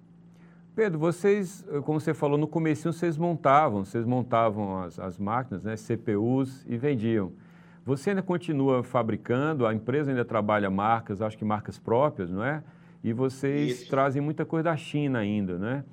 Pedro, 0.75 0.99
vocês, 0.99 1.65
como 1.85 1.99
você 2.01 2.15
falou 2.15 2.39
no 2.39 2.47
começo, 2.47 2.93
vocês 2.93 3.17
montavam, 3.17 3.85
vocês 3.85 4.05
montavam 4.05 4.81
as, 4.81 4.99
as 4.99 5.19
máquinas, 5.19 5.65
né, 5.65 5.75
CPUs 5.77 6.65
e 6.69 6.77
vendiam. 6.77 7.33
Você 7.85 8.11
ainda 8.11 8.23
continua 8.23 8.85
fabricando, 8.85 9.67
a 9.67 9.75
empresa 9.75 10.11
ainda 10.11 10.25
trabalha 10.25 10.71
marcas, 10.71 11.21
acho 11.21 11.37
que 11.37 11.45
marcas 11.45 11.79
próprias, 11.79 12.31
não 12.31 12.45
é? 12.45 12.63
E 13.03 13.13
vocês 13.13 13.83
Isso. 13.83 13.91
trazem 13.91 14.21
muita 14.23 14.45
coisa 14.45 14.65
da 14.65 14.77
China 14.77 15.19
ainda, 15.19 15.59
né? 15.59 15.85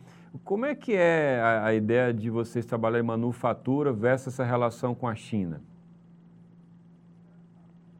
Como 0.43 0.65
é 0.65 0.75
que 0.75 0.93
é 0.93 1.39
a, 1.39 1.65
a, 1.67 1.73
ideia 1.73 2.13
de 2.13 2.29
vocês 2.29 2.65
trabalhar 2.65 2.99
em 2.99 3.03
manufatura 3.03 3.93
versus 3.93 4.33
essa 4.33 4.43
relação 4.43 4.93
com 4.93 5.07
a 5.07 5.15
China? 5.15 5.61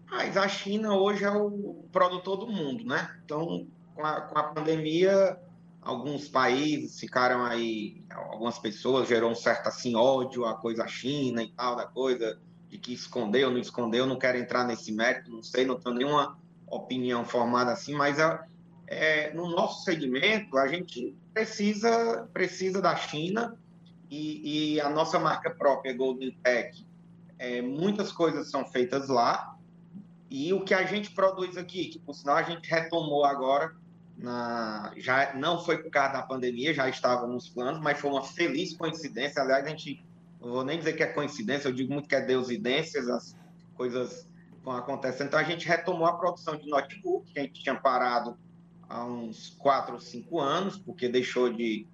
Mas 0.10 0.36
a 0.36 0.48
China 0.48 0.96
hoje 0.96 1.24
é 1.24 1.32
o 1.32 1.86
produtor 1.92 2.38
do 2.38 2.48
mundo, 2.48 2.86
né? 2.86 3.16
Então, 3.24 3.68
com 3.94 4.04
a, 4.04 4.22
com 4.22 4.40
a 4.40 4.44
pandemia, 4.44 5.40
alguns 5.82 6.28
países 6.28 7.00
ficaram 7.00 7.46
aí, 7.46 8.04
algumas 8.10 8.58
pessoas 8.60 9.08
gerou 9.08 9.32
um 9.32 9.36
certo 9.36 9.68
assim 9.68 9.96
ódio 9.96 10.46
à 10.46 10.56
coisa 10.56 10.88
China 10.88 11.44
e 11.44 11.50
tal, 11.52 11.76
da 11.76 11.86
coisa 11.86 12.40
de 12.70 12.78
que 12.78 12.94
escondeu, 12.94 13.52
não 13.52 13.60
escondeu, 13.60 14.06
não 14.06 14.18
quero 14.18 14.38
entrar 14.38 14.66
nesse 14.66 14.92
mérito, 14.92 15.32
não 15.32 15.44
sei, 15.44 15.66
não 15.66 15.80
tenho 15.80 15.96
nenhuma 15.96 16.38
opinião 16.68 17.24
formada 17.24 17.72
assim, 17.72 17.94
mas 17.94 18.20
a, 18.20 18.46
é, 18.88 19.34
no 19.34 19.50
nosso 19.50 19.84
segmento, 19.84 20.58
a 20.58 20.68
gente 20.68 21.16
precisa, 21.36 22.30
precisa 22.32 22.82
da 22.82 22.96
China 22.96 23.60
e, 24.10 24.76
e 24.76 24.82
a 24.82 24.90
nossa 24.90 25.20
marca 25.20 25.50
própria, 25.50 25.94
Golden 25.94 26.32
Tech, 26.42 26.88
é, 27.38 27.62
muitas 27.62 28.10
coisas 28.10 28.50
são 28.50 28.66
feitas 28.66 29.10
lá 29.10 29.58
e 30.32 30.54
o 30.54 30.64
que 30.64 30.74
a 30.74 30.86
gente 30.86 31.12
produz 31.12 31.58
aqui, 31.58 31.90
que 31.90 32.00
por 32.00 32.14
sinal 32.14 32.38
a 32.38 32.44
gente 32.44 32.70
retomou 32.70 33.26
agora, 33.26 33.76
na, 34.18 34.94
já 34.96 35.34
não 35.34 35.62
foi 35.62 35.84
por 35.84 35.92
causa 35.92 36.14
da 36.14 36.22
pandemia, 36.22 36.74
já 36.74 36.88
estava 36.88 37.28
nos 37.28 37.50
planos, 37.50 37.82
mas 37.82 38.00
foi 38.00 38.12
uma 38.12 38.24
feliz 38.24 38.74
coincidência. 38.74 39.42
Aliás, 39.42 39.66
a 39.66 39.70
gente, 39.70 40.06
não 40.40 40.52
vou 40.54 40.64
nem 40.64 40.80
dizer 40.80 40.94
que 40.94 41.04
é 41.04 41.08
coincidência, 41.08 41.68
eu 41.68 41.74
digo 41.74 41.92
muito 41.92 42.08
que 42.08 42.16
é 42.16 42.22
deusidências, 42.22 43.10
as 43.10 43.38
coisas 43.76 44.26
vão 44.64 44.74
acontecendo. 44.74 45.28
Então, 45.28 45.40
a 45.40 45.44
gente 45.44 45.68
retomou 45.68 46.08
a 46.08 46.18
produção 46.18 46.56
de 46.56 46.70
notebook, 46.70 47.30
que 47.34 47.40
a 47.40 47.42
gente 47.42 47.62
tinha 47.62 47.76
parado 47.76 48.38
há 48.90 49.06
uns 49.06 49.56
quatro 49.58 49.96
ou 49.96 50.00
cinco 50.00 50.40
anos, 50.40 50.78
porque 50.78 51.08
deixou 51.10 51.52
de, 51.52 51.88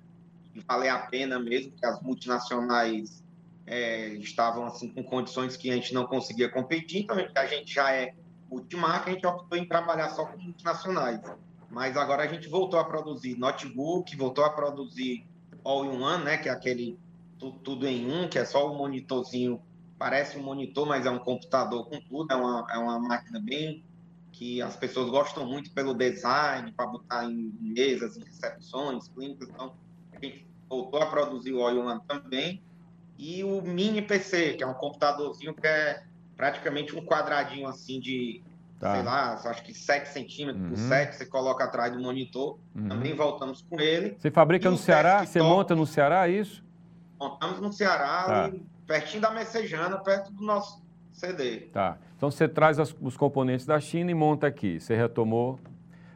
valer 0.68 0.90
a 0.90 1.00
pena 1.00 1.40
mesmo, 1.40 1.72
que 1.72 1.86
as 1.86 2.02
multinacionais 2.02 3.24
é, 3.66 4.10
estavam 4.16 4.66
assim 4.66 4.90
com 4.90 5.04
condições 5.04 5.56
que 5.56 5.70
a 5.70 5.76
gente 5.76 5.94
não 5.94 6.06
conseguia 6.06 6.50
competir, 6.50 7.04
então 7.04 7.18
a 7.36 7.46
gente 7.46 7.74
já 7.74 7.92
é 7.92 8.14
multimarca, 8.50 9.10
a 9.10 9.14
gente 9.14 9.26
optou 9.26 9.58
em 9.58 9.66
trabalhar 9.66 10.10
só 10.10 10.26
com 10.26 10.38
multinacionais. 10.38 11.22
Mas 11.70 11.96
agora 11.96 12.24
a 12.24 12.28
gente 12.28 12.50
voltou 12.50 12.78
a 12.78 12.84
produzir 12.84 13.38
notebook, 13.38 14.14
voltou 14.18 14.44
a 14.44 14.50
produzir 14.50 15.26
all-in-one, 15.64 16.26
né, 16.26 16.38
que 16.38 16.50
é 16.50 16.52
aquele 16.52 17.00
tudo, 17.40 17.60
tudo, 17.60 17.88
em 17.88 18.12
um, 18.12 18.28
que 18.28 18.38
é 18.38 18.46
só 18.46 18.72
o 18.72 18.78
monitorzinho, 18.78 19.62
parece 19.98 20.38
um 20.38 20.44
monitor, 20.44 20.86
mas 20.86 21.06
é 21.06 21.10
um 21.10 21.20
computador 21.20 21.88
com 21.88 22.00
tudo, 22.02 22.32
é 22.32 22.36
uma, 22.36 22.68
é 22.72 22.78
uma 22.78 23.00
máquina 23.00 23.40
bem 23.40 23.84
que 24.32 24.62
as 24.62 24.76
pessoas 24.76 25.10
gostam 25.10 25.46
muito 25.46 25.72
pelo 25.72 25.94
design, 25.94 26.72
para 26.72 26.88
botar 26.88 27.26
em 27.26 27.54
mesas, 27.60 28.17
em 28.17 28.24
recepções, 28.24 29.08
clínicas. 29.10 29.50
Então, 29.50 29.74
a 30.12 30.26
gente 30.26 30.48
voltou 30.70 31.02
a 31.02 31.06
produzir 31.06 31.54
o 31.54 31.62
All 31.62 32.00
também. 32.02 32.62
E 33.17 33.44
o 33.44 33.62
mini 33.62 34.02
PC, 34.02 34.54
que 34.54 34.63
é 34.63 34.67
um 34.67 34.74
computadorzinho 34.74 35.54
que 35.54 35.67
é 35.67 36.04
praticamente 36.36 36.96
um 36.96 37.06
quadradinho 37.06 37.67
assim 37.67 38.00
de, 38.00 38.41
tá. 38.80 38.96
sei 38.96 39.04
lá, 39.04 39.34
acho 39.34 39.63
que 39.63 39.74
7 39.76 40.10
centímetros 40.10 40.63
uhum. 40.63 40.70
por 40.70 40.78
7, 40.78 41.17
você 41.17 41.26
coloca 41.28 41.63
atrás 41.63 41.94
do 41.94 42.00
monitor. 42.00 42.58
Uhum. 42.76 42.88
Também 42.88 43.13
voltamos 43.13 43.62
com 43.62 43.80
ele. 43.80 44.15
Você 44.17 44.32
fabrica 44.32 44.67
e 44.67 44.72
no 44.72 44.78
Ceará? 44.78 45.20
Desktop, 45.20 45.32
você 45.34 45.41
monta 45.41 45.76
no 45.76 45.86
Ceará, 45.86 46.28
é 46.28 46.32
isso? 46.32 46.63
Montamos 47.20 47.60
no 47.60 47.72
Ceará, 47.72 48.50
tá. 48.50 48.52
pertinho 48.88 49.22
da 49.22 49.30
Messejana, 49.30 50.00
perto 50.00 50.32
do 50.32 50.44
nosso 50.44 50.82
CD. 51.22 51.58
Tá. 51.72 51.98
Então 52.18 52.32
você 52.32 52.48
traz 52.48 52.80
as, 52.80 52.96
os 53.00 53.16
componentes 53.16 53.66
da 53.66 53.80
China 53.80 54.10
e 54.10 54.14
monta 54.14 54.48
aqui. 54.48 54.80
Você 54.80 54.96
retomou, 54.96 55.60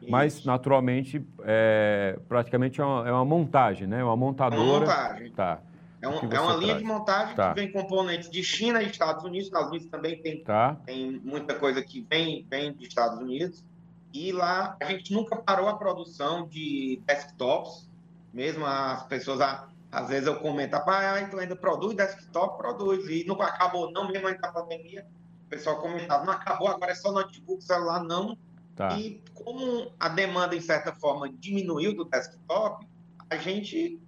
Isso. 0.02 0.10
mas 0.10 0.44
naturalmente 0.44 1.24
é, 1.44 2.18
praticamente 2.28 2.80
é 2.80 2.84
uma, 2.84 3.08
é 3.08 3.12
uma, 3.12 3.24
montagem, 3.24 3.86
né? 3.86 4.00
É 4.00 4.04
uma 4.04 4.16
montadora. 4.16 4.62
É 4.62 4.66
uma 4.66 4.80
montagem. 4.80 5.32
Tá. 5.32 5.60
É, 6.02 6.08
um, 6.08 6.32
é 6.32 6.40
uma 6.40 6.56
linha 6.56 6.74
de 6.76 6.84
montagem 6.84 7.34
tá. 7.34 7.54
que 7.54 7.60
vem 7.60 7.72
componentes 7.72 8.28
de 8.28 8.42
China 8.42 8.82
e 8.82 8.86
Estados 8.86 9.24
Unidos. 9.24 9.46
Estados 9.46 9.70
Unidos 9.70 9.88
também 9.88 10.20
tem, 10.20 10.42
tá. 10.42 10.76
tem 10.84 11.20
muita 11.24 11.54
coisa 11.54 11.80
que 11.82 12.04
vem, 12.08 12.44
vem 12.50 12.72
dos 12.72 12.86
Estados 12.86 13.18
Unidos. 13.18 13.64
E 14.12 14.32
lá 14.32 14.76
a 14.80 14.86
gente 14.86 15.12
nunca 15.12 15.36
parou 15.36 15.68
a 15.68 15.76
produção 15.76 16.46
de 16.46 17.00
desktops, 17.06 17.88
mesmo 18.32 18.64
as 18.64 19.04
pessoas. 19.06 19.40
Às 19.90 20.08
vezes 20.08 20.26
eu 20.26 20.36
comento, 20.36 20.76
ah, 20.76 21.20
então 21.20 21.38
ainda 21.38 21.56
produz 21.56 21.96
desktop, 21.96 22.58
produz, 22.58 23.08
e 23.08 23.24
não 23.26 23.40
acabou 23.40 23.90
não, 23.92 24.08
mesmo 24.08 24.26
ainda 24.26 24.48
a 24.48 24.52
pandemia, 24.52 25.06
o 25.46 25.48
pessoal 25.48 25.80
comentava, 25.80 26.24
não 26.24 26.32
acabou, 26.32 26.68
agora 26.68 26.92
é 26.92 26.94
só 26.94 27.12
notebook, 27.12 27.62
celular, 27.62 28.02
não. 28.02 28.36
Tá. 28.74 28.98
E 28.98 29.22
como 29.32 29.90
a 29.98 30.08
demanda, 30.08 30.54
em 30.54 30.60
certa 30.60 30.92
forma, 30.92 31.32
diminuiu 31.32 31.94
do 31.94 32.04
desktop, 32.04 32.86
a 33.30 33.36
gente, 33.36 33.98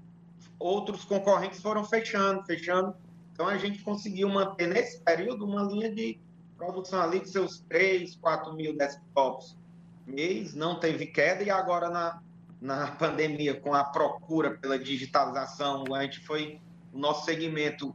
outros 0.58 1.04
concorrentes 1.04 1.62
foram 1.62 1.84
fechando, 1.84 2.44
fechando, 2.44 2.94
então 3.32 3.46
a 3.46 3.56
gente 3.56 3.82
conseguiu 3.82 4.28
manter 4.28 4.66
nesse 4.66 5.00
período 5.00 5.46
uma 5.46 5.62
linha 5.62 5.94
de 5.94 6.20
produção 6.56 7.00
ali 7.00 7.20
de 7.20 7.28
seus 7.28 7.60
3, 7.68 8.16
4 8.16 8.52
mil 8.52 8.76
desktops 8.76 9.56
mês, 10.04 10.54
não 10.54 10.80
teve 10.80 11.06
queda, 11.06 11.42
e 11.42 11.50
agora 11.50 11.88
na, 11.88 12.20
na 12.60 12.88
pandemia, 12.92 13.58
com 13.60 13.74
a 13.74 13.84
procura 13.84 14.50
pela 14.58 14.78
digitalização, 14.78 15.84
a 15.94 16.02
gente 16.02 16.20
foi, 16.20 16.60
o 16.92 16.98
nosso 16.98 17.24
segmento 17.24 17.94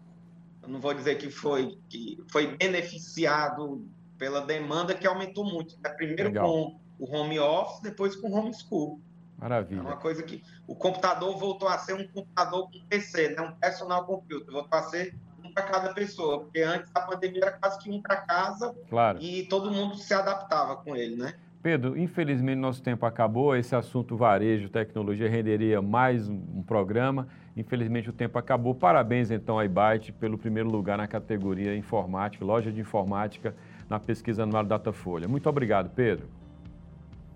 não 0.67 0.79
vou 0.79 0.93
dizer 0.93 1.17
que 1.17 1.29
foi, 1.29 1.77
que 1.89 2.23
foi 2.31 2.55
beneficiado 2.55 3.85
pela 4.17 4.41
demanda 4.41 4.95
que 4.95 5.05
aumentou 5.05 5.43
muito. 5.43 5.75
Né? 5.81 5.89
Primeiro 5.89 6.25
Legal. 6.25 6.47
com 6.47 6.79
o 6.99 7.13
home 7.13 7.39
office, 7.39 7.81
depois 7.81 8.15
com 8.15 8.29
o 8.29 8.33
homeschool. 8.33 8.99
Maravilha. 9.37 9.79
É 9.79 9.81
uma 9.81 9.97
coisa 9.97 10.23
que 10.23 10.41
o 10.65 10.75
computador 10.75 11.37
voltou 11.37 11.67
a 11.67 11.77
ser 11.77 11.93
um 11.93 12.07
computador 12.07 12.71
com 12.71 12.79
PC, 12.87 13.29
né? 13.29 13.41
um 13.41 13.51
personal 13.53 14.05
computer, 14.05 14.51
voltou 14.51 14.79
a 14.79 14.83
ser 14.83 15.13
um 15.43 15.53
para 15.53 15.63
cada 15.63 15.93
pessoa, 15.93 16.39
porque 16.39 16.61
antes 16.61 16.89
da 16.91 17.01
pandemia 17.01 17.41
era 17.41 17.51
quase 17.51 17.77
que 17.79 17.91
um 17.91 18.01
para 18.01 18.17
casa 18.17 18.73
claro. 18.89 19.19
e 19.21 19.45
todo 19.47 19.69
mundo 19.69 19.97
se 19.97 20.13
adaptava 20.13 20.77
com 20.77 20.95
ele, 20.95 21.17
né? 21.17 21.35
Pedro, 21.63 21.97
infelizmente 21.97 22.57
nosso 22.57 22.83
tempo 22.83 23.05
acabou. 23.05 23.55
Esse 23.55 23.73
assunto 23.73 24.17
varejo, 24.17 24.67
tecnologia 24.67 25.29
renderia 25.29 25.81
mais 25.81 26.27
um 26.27 26.61
programa. 26.61 27.29
Infelizmente 27.55 28.09
o 28.09 28.13
tempo 28.13 28.37
acabou. 28.37 28.75
Parabéns 28.75 29.31
então 29.31 29.57
à 29.57 29.63
iByte 29.63 30.11
pelo 30.11 30.37
primeiro 30.37 30.69
lugar 30.69 30.97
na 30.97 31.07
categoria 31.07 31.73
informática, 31.73 32.43
loja 32.43 32.69
de 32.69 32.81
informática 32.81 33.55
na 33.89 33.97
pesquisa 33.97 34.43
anual 34.43 34.65
Datafolha. 34.65 35.25
Muito 35.25 35.47
obrigado, 35.47 35.89
Pedro. 35.95 36.27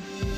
Thank 0.00 0.22
you 0.22 0.37